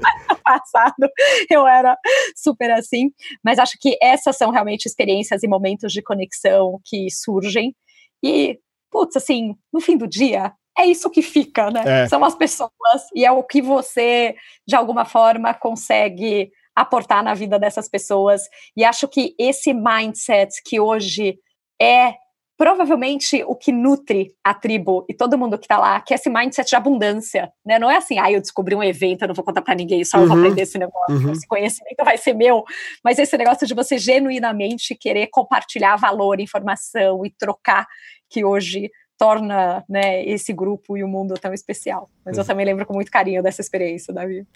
[0.01, 1.11] Mas no passado
[1.51, 1.99] eu era
[2.37, 3.11] super assim.
[3.45, 7.75] Mas acho que essas são realmente experiências e momentos de conexão que surgem.
[8.23, 8.61] E,
[8.93, 11.83] putz, assim, no fim do dia, é isso que fica, né?
[11.85, 12.07] É.
[12.07, 12.71] São as pessoas
[13.13, 18.43] e é o que você, de alguma forma, consegue aportar na vida dessas pessoas.
[18.77, 21.39] E acho que esse mindset que hoje
[21.81, 22.15] é
[22.57, 26.31] provavelmente o que nutre a tribo e todo mundo que está lá, que é esse
[26.31, 27.79] mindset de abundância, né?
[27.79, 30.19] Não é assim, ah, eu descobri um evento, eu não vou contar para ninguém, só
[30.19, 30.43] uhum, eu vou uhum.
[30.45, 31.33] aprender esse negócio, uhum.
[31.33, 32.63] esse conhecimento vai ser meu,
[33.03, 37.87] mas esse negócio de você genuinamente querer compartilhar valor, informação e trocar,
[38.31, 42.09] que hoje torna né, esse grupo e o mundo tão especial.
[42.25, 42.43] Mas uhum.
[42.43, 44.47] eu também lembro com muito carinho dessa experiência, Davi.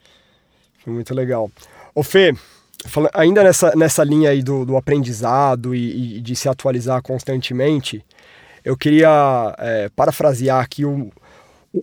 [0.79, 1.51] Foi muito legal.
[1.99, 2.33] Ô Fê,
[3.13, 8.05] ainda nessa, nessa linha aí do, do aprendizado e, e, de se atualizar constantemente,
[8.65, 11.11] eu queria é, parafrasear aqui o,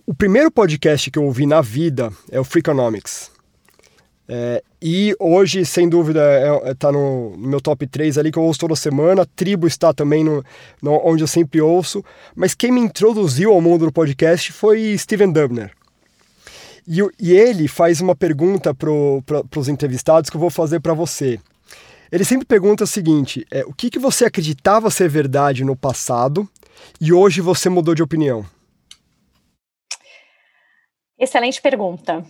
[0.06, 3.30] o, primeiro podcast que eu ouvi na vida é o Freakonomics.
[4.26, 6.22] É, e hoje, sem dúvida,
[6.60, 9.26] está é, tá no, no, meu top 3 ali que eu ouço toda semana.
[9.36, 10.42] Tribo está também no,
[10.80, 12.02] no, onde eu sempre ouço.
[12.34, 15.75] Mas quem me introduziu ao mundo do podcast foi Steven Dubner.
[16.86, 18.88] E, e ele faz uma pergunta para
[19.24, 21.40] pro, os entrevistados que eu vou fazer para você.
[22.12, 26.48] Ele sempre pergunta o seguinte: é, o que, que você acreditava ser verdade no passado
[27.00, 28.44] e hoje você mudou de opinião?
[31.18, 32.24] Excelente pergunta.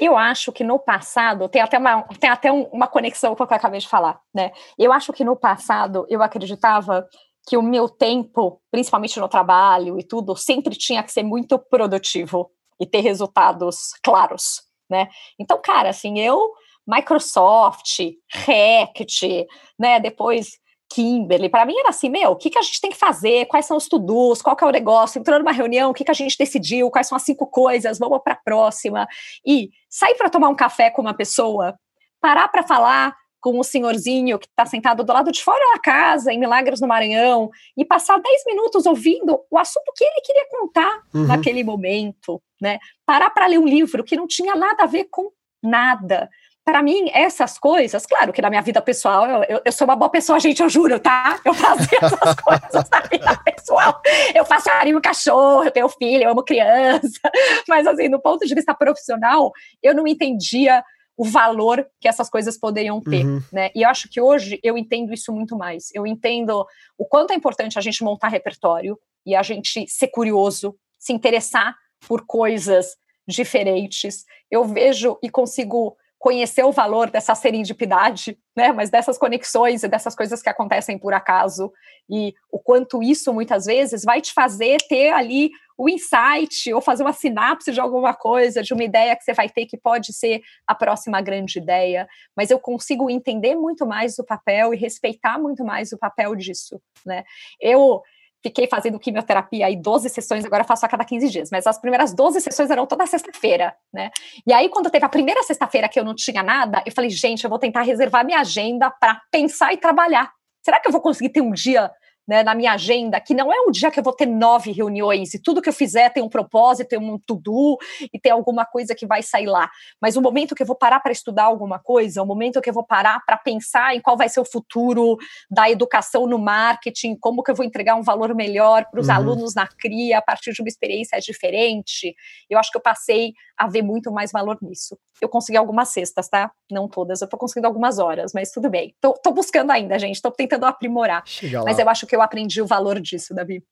[0.00, 3.52] Eu acho que no passado, tem até, uma, tem até uma conexão com o que
[3.52, 4.50] eu acabei de falar, né?
[4.78, 7.06] Eu acho que no passado eu acreditava
[7.46, 12.50] que o meu tempo, principalmente no trabalho e tudo, sempre tinha que ser muito produtivo
[12.80, 15.08] e ter resultados claros, né?
[15.38, 16.52] Então, cara, assim, eu
[16.86, 18.00] Microsoft,
[18.32, 19.46] Rect,
[19.78, 20.58] né, depois
[20.92, 23.64] Kimberly, para mim era assim, meu, o que, que a gente tem que fazer, quais
[23.64, 26.14] são os to-dos, qual que é o negócio, entrou numa reunião, o que, que a
[26.14, 29.06] gente decidiu, quais são as cinco coisas, vamos para a próxima,
[29.46, 31.78] e sair para tomar um café com uma pessoa,
[32.20, 36.32] parar para falar com o senhorzinho que está sentado do lado de fora da casa,
[36.32, 41.02] em Milagres no Maranhão, e passar 10 minutos ouvindo o assunto que ele queria contar
[41.14, 41.26] uhum.
[41.26, 42.78] naquele momento, né?
[43.06, 45.30] Parar para ler um livro que não tinha nada a ver com
[45.62, 46.28] nada.
[46.64, 49.96] Para mim, essas coisas, claro que na minha vida pessoal, eu, eu, eu, sou uma
[49.96, 51.40] boa pessoa, gente, eu juro, tá?
[51.44, 54.00] Eu fazia essas coisas na vida pessoal.
[54.34, 57.20] Eu faço carinho cachorro, eu tenho filho, eu amo criança.
[57.66, 59.50] Mas, assim, no ponto de vista profissional,
[59.82, 60.84] eu não entendia
[61.20, 63.42] o valor que essas coisas poderiam ter, uhum.
[63.52, 63.70] né?
[63.74, 65.90] E eu acho que hoje eu entendo isso muito mais.
[65.94, 70.74] Eu entendo o quanto é importante a gente montar repertório e a gente ser curioso,
[70.98, 71.76] se interessar
[72.08, 72.96] por coisas
[73.28, 74.24] diferentes.
[74.50, 80.14] Eu vejo e consigo conhecer o valor dessa serendipidade, né, mas dessas conexões e dessas
[80.14, 81.72] coisas que acontecem por acaso
[82.10, 87.04] e o quanto isso muitas vezes vai te fazer ter ali o insight ou fazer
[87.04, 90.42] uma sinapse de alguma coisa, de uma ideia que você vai ter que pode ser
[90.66, 92.06] a próxima grande ideia,
[92.36, 96.78] mas eu consigo entender muito mais o papel e respeitar muito mais o papel disso,
[97.06, 97.24] né?
[97.58, 98.02] Eu
[98.42, 102.14] fiquei fazendo quimioterapia aí 12 sessões, agora faço a cada 15 dias, mas as primeiras
[102.14, 104.10] 12 sessões eram toda sexta-feira, né?
[104.46, 107.44] E aí, quando teve a primeira sexta-feira que eu não tinha nada, eu falei, gente,
[107.44, 110.32] eu vou tentar reservar minha agenda para pensar e trabalhar.
[110.62, 111.90] Será que eu vou conseguir ter um dia
[112.26, 115.34] né, na minha agenda, que não é um dia que eu vou ter nove reuniões
[115.34, 117.76] e tudo que eu fizer tem um propósito, tem um to-do
[118.12, 119.70] e tem alguma coisa que vai sair lá.
[120.00, 122.74] Mas o momento que eu vou parar para estudar alguma coisa, o momento que eu
[122.74, 125.16] vou parar para pensar em qual vai ser o futuro
[125.50, 129.14] da educação no marketing, como que eu vou entregar um valor melhor para os uhum.
[129.14, 132.14] alunos na CRIA a partir de uma experiência diferente,
[132.48, 134.96] eu acho que eu passei a ver muito mais valor nisso.
[135.20, 136.50] Eu consegui algumas cestas, tá?
[136.70, 138.94] Não todas, eu tô conseguindo algumas horas, mas tudo bem.
[139.00, 141.22] Tô buscando ainda, gente, tô tentando aprimorar.
[141.64, 143.62] Mas eu acho que eu aprendi o valor disso, Davi.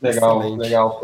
[0.00, 0.60] Legal, Excelente.
[0.60, 1.02] legal.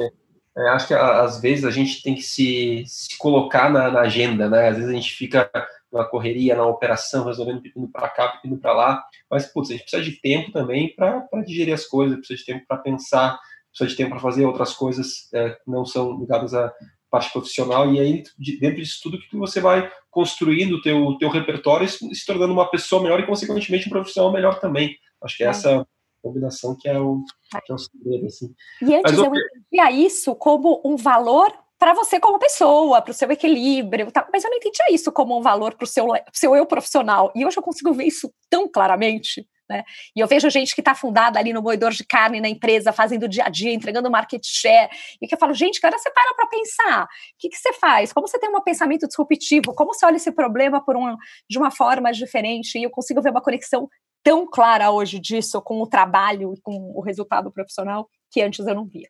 [0.57, 4.49] É, acho que às vezes a gente tem que se, se colocar na, na, agenda,
[4.49, 4.69] né?
[4.69, 5.51] Às vezes a gente fica
[5.93, 9.83] na correria, na operação, resolvendo pepino para cá, pepino para lá, mas, putz, a gente
[9.83, 13.39] precisa de tempo também para digerir as coisas, precisa de tempo para pensar,
[13.69, 16.73] precisa de tempo para fazer outras coisas é, que não são ligadas à
[17.11, 18.25] parte profissional, e aí,
[18.59, 22.69] dentro disso tudo, que você vai construindo o teu, teu repertório e se tornando uma
[22.71, 24.97] pessoa melhor e, consequentemente, um profissional melhor também.
[25.23, 25.49] Acho que é.
[25.49, 25.87] essa
[26.23, 27.23] combinação que é o,
[27.65, 28.55] que é o segredo, assim.
[28.83, 33.15] E antes Mas, eu entendia isso como um valor para você como pessoa, para o
[33.15, 34.27] seu equilíbrio, tá?
[34.33, 37.31] mas eu não entendia isso como um valor para o seu, seu eu profissional.
[37.35, 39.47] E hoje eu consigo ver isso tão claramente.
[39.69, 39.83] Né?
[40.15, 43.29] E eu vejo gente que está fundada ali no moedor de carne na empresa, fazendo
[43.29, 44.89] dia a dia, entregando market share,
[45.21, 47.09] e que eu falo, gente, cara, você para para pensar, o
[47.39, 48.13] que, que você faz?
[48.13, 49.75] Como você tem um pensamento disruptivo?
[49.75, 51.17] Como você olha esse problema por uma,
[51.51, 52.79] de uma forma diferente?
[52.79, 53.89] E eu consigo ver uma conexão
[54.27, 58.75] tão clara hoje disso com o trabalho e com o resultado profissional que antes eu
[58.75, 59.09] não via.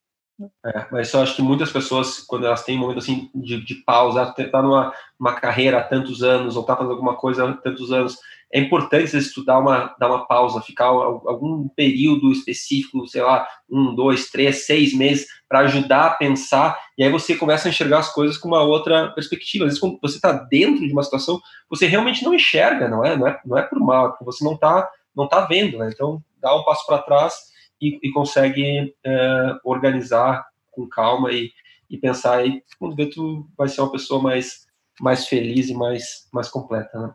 [0.67, 3.77] É, mas eu acho que muitas pessoas, quando elas têm um momento assim de, de
[3.77, 7.91] pausa, tá numa uma carreira há tantos anos, ou tá fazendo alguma coisa há tantos
[7.91, 8.19] anos,
[8.53, 13.95] é importante você estudar uma, dar uma pausa, ficar algum período específico, sei lá, um,
[13.95, 18.13] dois, três, seis meses, para ajudar a pensar, e aí você começa a enxergar as
[18.13, 19.65] coisas com uma outra perspectiva.
[19.65, 21.41] Às vezes, quando você está dentro de uma situação,
[21.71, 23.17] você realmente não enxerga, não é?
[23.17, 24.87] Não é, não é por mal, é porque você não está
[25.17, 25.91] não tá vendo, né?
[25.93, 27.35] Então, dá um passo para trás
[27.81, 31.51] e, e consegue é, organizar com calma e,
[31.89, 34.67] e pensar aí, quando vê, tu vai ser uma pessoa mais,
[35.01, 37.15] mais feliz e mais, mais completa, né?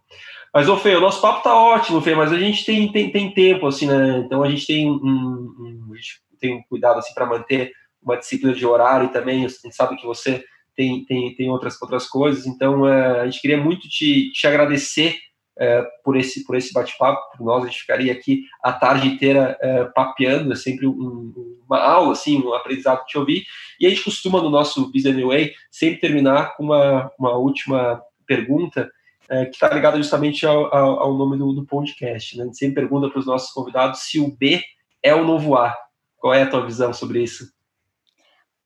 [0.54, 3.34] Mas, ô Fê, o nosso papo tá ótimo, Fê, mas a gente tem, tem, tem
[3.34, 4.18] tempo, assim, né?
[4.20, 7.72] Então a gente tem um, um a gente tem um cuidado, assim, para manter
[8.02, 9.45] uma disciplina de horário também.
[9.45, 10.43] A gente sabe que você
[10.76, 15.18] tem, tem, tem outras, outras coisas, então é, a gente queria muito te, te agradecer
[15.60, 17.38] é, por esse, por esse bate-papo.
[17.38, 21.80] Por nós, a gente ficaria aqui a tarde inteira é, papeando, é sempre um, uma
[21.80, 23.43] aula, assim, um aprendizado te ouvir.
[23.80, 28.89] E a gente costuma, no nosso Business Way, sempre terminar com uma, uma última pergunta
[29.30, 32.38] é, que está ligada justamente ao, ao, ao nome do, do, podcast.
[32.38, 32.43] Né?
[32.43, 34.62] A gente sempre pergunta para os nossos convidados se o B
[35.02, 35.76] é o novo A.
[36.18, 37.52] Qual é a tua visão sobre isso?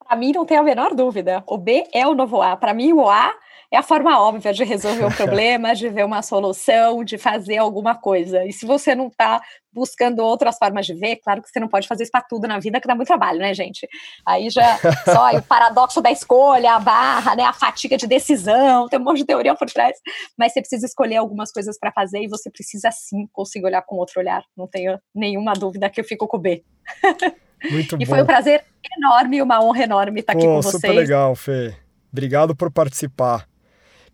[0.06, 1.44] Para mim, não tem a menor dúvida.
[1.48, 2.58] O B é o novo A.
[2.58, 3.34] Para mim, o A
[3.72, 7.96] é a forma óbvia de resolver um problema, de ver uma solução, de fazer alguma
[7.96, 8.46] coisa.
[8.46, 9.42] E se você não está
[9.76, 12.60] buscando outras formas de ver, claro que você não pode fazer isso para tudo na
[12.60, 13.88] vida, que dá muito trabalho, né, gente?
[14.26, 18.88] Aí já só aí, o paradoxo da escolha, a barra, né, a fatiga de decisão,
[18.88, 19.98] tem um monte de teoria por trás,
[20.38, 23.98] mas você precisa escolher algumas coisas para fazer e você precisa sim conseguir olhar com
[23.98, 24.44] outro olhar.
[24.56, 26.64] Não tenho nenhuma dúvida que eu fico com o B.
[27.70, 28.06] Muito e bom.
[28.06, 28.64] foi um prazer
[28.98, 30.74] enorme, uma honra enorme estar aqui com vocês.
[30.76, 31.76] Super legal, Fê.
[32.12, 33.48] Obrigado por participar.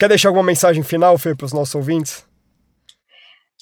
[0.02, 2.28] Quer deixar alguma mensagem final, Fê, para os nossos ouvintes?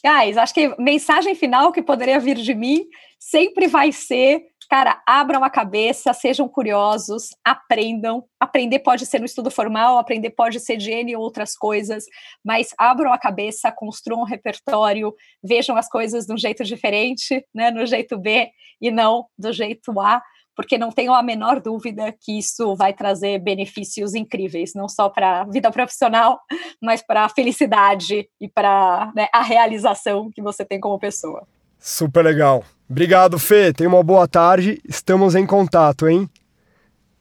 [0.02, 2.86] Guys, acho que mensagem final que poderia vir de mim
[3.20, 8.24] sempre vai ser, cara, abram a cabeça, sejam curiosos, aprendam.
[8.40, 12.06] Aprender pode ser no estudo formal, aprender pode ser de N outras coisas,
[12.42, 15.14] mas abram a cabeça, construam um repertório,
[15.44, 20.00] vejam as coisas de um jeito diferente, né, no jeito B e não do jeito
[20.00, 20.22] A
[20.60, 25.40] porque não tenho a menor dúvida que isso vai trazer benefícios incríveis, não só para
[25.40, 26.38] a vida profissional,
[26.84, 31.48] mas para a felicidade e para né, a realização que você tem como pessoa.
[31.80, 32.66] Super legal.
[32.90, 33.72] Obrigado, Fê.
[33.72, 34.82] Tenha uma boa tarde.
[34.84, 36.30] Estamos em contato, hein?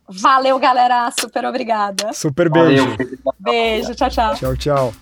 [0.08, 1.08] Valeu, galera.
[1.20, 2.12] Super obrigada.
[2.12, 2.86] Super beijo.
[2.86, 3.34] Valeu.
[3.38, 3.94] Beijo.
[3.94, 4.34] Tchau, tchau.
[4.34, 4.94] Tchau, tchau.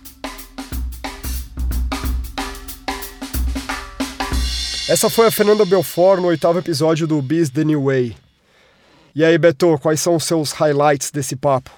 [4.91, 8.26] Essa foi a Fernanda Belfort no oitavo episódio do Biz The New Way.
[9.17, 11.71] E aí, Beto, quais são os seus highlights desse papo?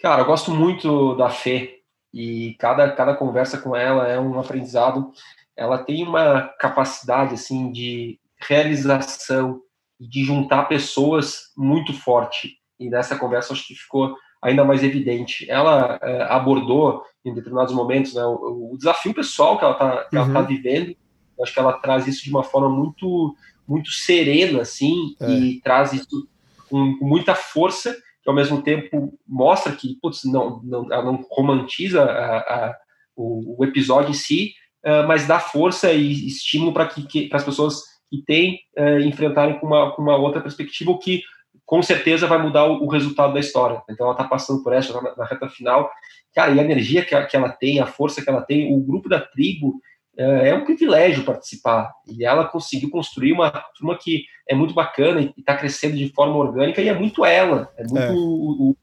[0.00, 1.80] Cara, eu gosto muito da Fê
[2.14, 5.10] e cada, cada conversa com ela é um aprendizado.
[5.56, 9.60] Ela tem uma capacidade assim de realização
[9.98, 12.58] e de juntar pessoas muito forte.
[12.78, 15.50] E nessa conversa acho que ficou ainda mais evidente.
[15.50, 19.74] Ela é, abordou em determinados momentos né, o, o, desafio pessoal que ela
[20.04, 20.34] está uhum.
[20.34, 20.94] tá vivendo.
[21.36, 23.34] Eu acho que ela traz isso de uma forma muito
[23.66, 25.30] muito serena, assim, é.
[25.30, 26.28] e traz isso
[26.68, 31.24] com, com, muita força, que ao mesmo tempo mostra que, putz, não, não, ela não
[31.30, 32.76] romantiza a, a,
[33.16, 34.54] o, o, episódio em si,
[34.84, 39.58] uh, mas dá força e estímulo para que, que as pessoas que têm uh, enfrentarem
[39.58, 41.22] com uma, com uma outra perspectiva, o que
[41.64, 43.82] com certeza vai mudar o, o resultado da história.
[43.88, 45.90] Então ela está passando por essa na, na, reta final.
[46.34, 49.08] Cara, e a energia que, que ela tem, a força que ela tem, o grupo
[49.08, 49.80] da tribo,
[50.16, 51.90] é, é um privilégio participar.
[52.06, 56.36] E ela conseguiu construir uma turma que é muito bacana e está crescendo de forma
[56.36, 58.10] orgânica e é muito ela, é muito é.
[58.10, 58.76] O, o,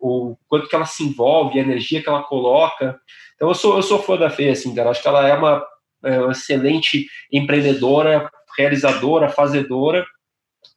[0.00, 2.98] o, quanto que ela se envolve, a energia que ela coloca.
[3.34, 4.90] Então eu sou, eu sou fã da Fê, assim, cara.
[4.90, 5.66] Acho que ela é uma,
[6.04, 10.04] é uma excelente empreendedora, realizadora, fazedora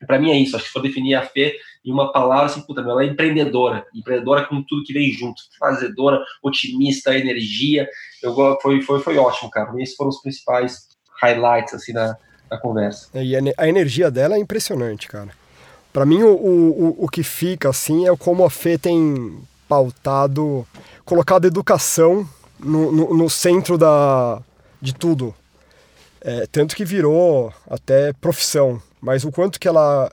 [0.05, 0.55] Para mim é isso.
[0.55, 3.85] Acho que se for definir a Fê em uma palavra, assim, puta, ela é empreendedora.
[3.95, 5.41] Empreendedora com tudo que vem junto.
[5.59, 7.87] Fazedora, otimista, energia.
[8.21, 9.71] Eu, foi, foi, foi ótimo, cara.
[9.81, 10.87] Esses foram os principais
[11.21, 12.17] highlights, assim, da,
[12.49, 13.09] da conversa.
[13.13, 15.29] É, e a energia dela é impressionante, cara.
[15.91, 20.65] Para mim, o, o, o que fica, assim, é como a Fê tem pautado,
[21.03, 22.27] colocado educação
[22.59, 24.41] no, no, no centro da,
[24.81, 25.33] de tudo.
[26.21, 28.81] É, tanto que virou até profissão.
[29.07, 30.11] Mas o quanto que ela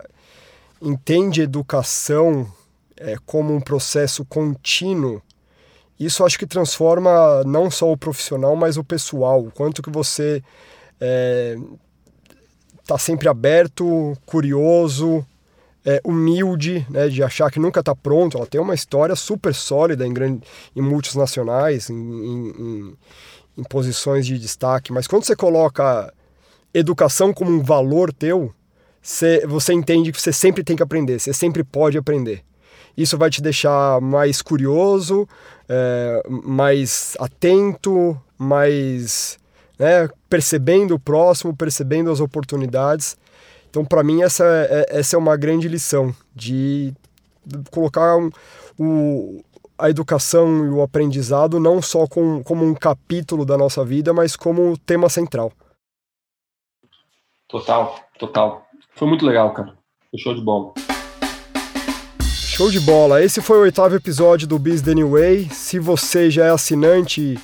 [0.81, 2.47] entende educação
[2.97, 5.21] é, como um processo contínuo,
[5.99, 9.47] isso acho que transforma não só o profissional, mas o pessoal.
[9.47, 10.45] O quanto que você está
[11.01, 11.57] é,
[12.87, 15.27] tá sempre aberto, curioso,
[15.85, 18.37] é, humilde, né, de achar que nunca está pronto.
[18.37, 22.97] Ela tem uma história super sólida em, grande, em multinacionais, em, em,
[23.59, 24.93] em posições de destaque.
[24.93, 26.15] Mas quando você coloca
[26.73, 28.55] educação como um valor teu,
[29.05, 32.43] você, você entende que você sempre tem que aprender, você sempre pode aprender.
[32.97, 35.29] Isso vai te deixar mais curioso,
[35.69, 39.39] é, mais atento, mais
[39.79, 43.15] né, percebendo o próximo, percebendo as oportunidades.
[43.69, 46.95] Então, para mim, essa é, essa é uma grande lição de
[47.71, 48.31] colocar um,
[48.79, 49.45] o,
[49.77, 54.35] a educação e o aprendizado não só com, como um capítulo da nossa vida, mas
[54.35, 55.53] como tema central.
[57.49, 58.64] Total, total.
[58.97, 59.75] Foi muito legal, cara.
[60.11, 60.73] Foi show de bola.
[62.21, 63.23] Show de bola.
[63.23, 65.49] Esse foi o oitavo episódio do Biz The New Way.
[65.51, 67.37] Se você já é assinante,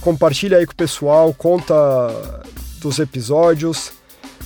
[0.00, 1.84] compartilha aí com o pessoal, conta
[2.80, 3.92] dos episódios,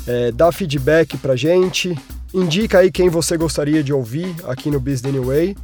[0.07, 1.97] é, dá feedback pra gente,
[2.35, 5.57] indica aí quem você gostaria de ouvir aqui no Biz The New Way.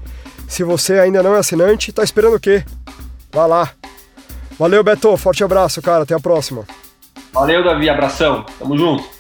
[0.49, 2.65] Se você ainda não é assinante, tá esperando o quê?
[3.31, 3.71] Vá lá.
[4.59, 5.15] Valeu, Beto.
[5.19, 6.05] Forte abraço, cara.
[6.05, 6.65] Até a próxima.
[7.33, 7.91] Valeu, Davi.
[7.91, 8.47] Abração.
[8.59, 9.16] Tamo junto.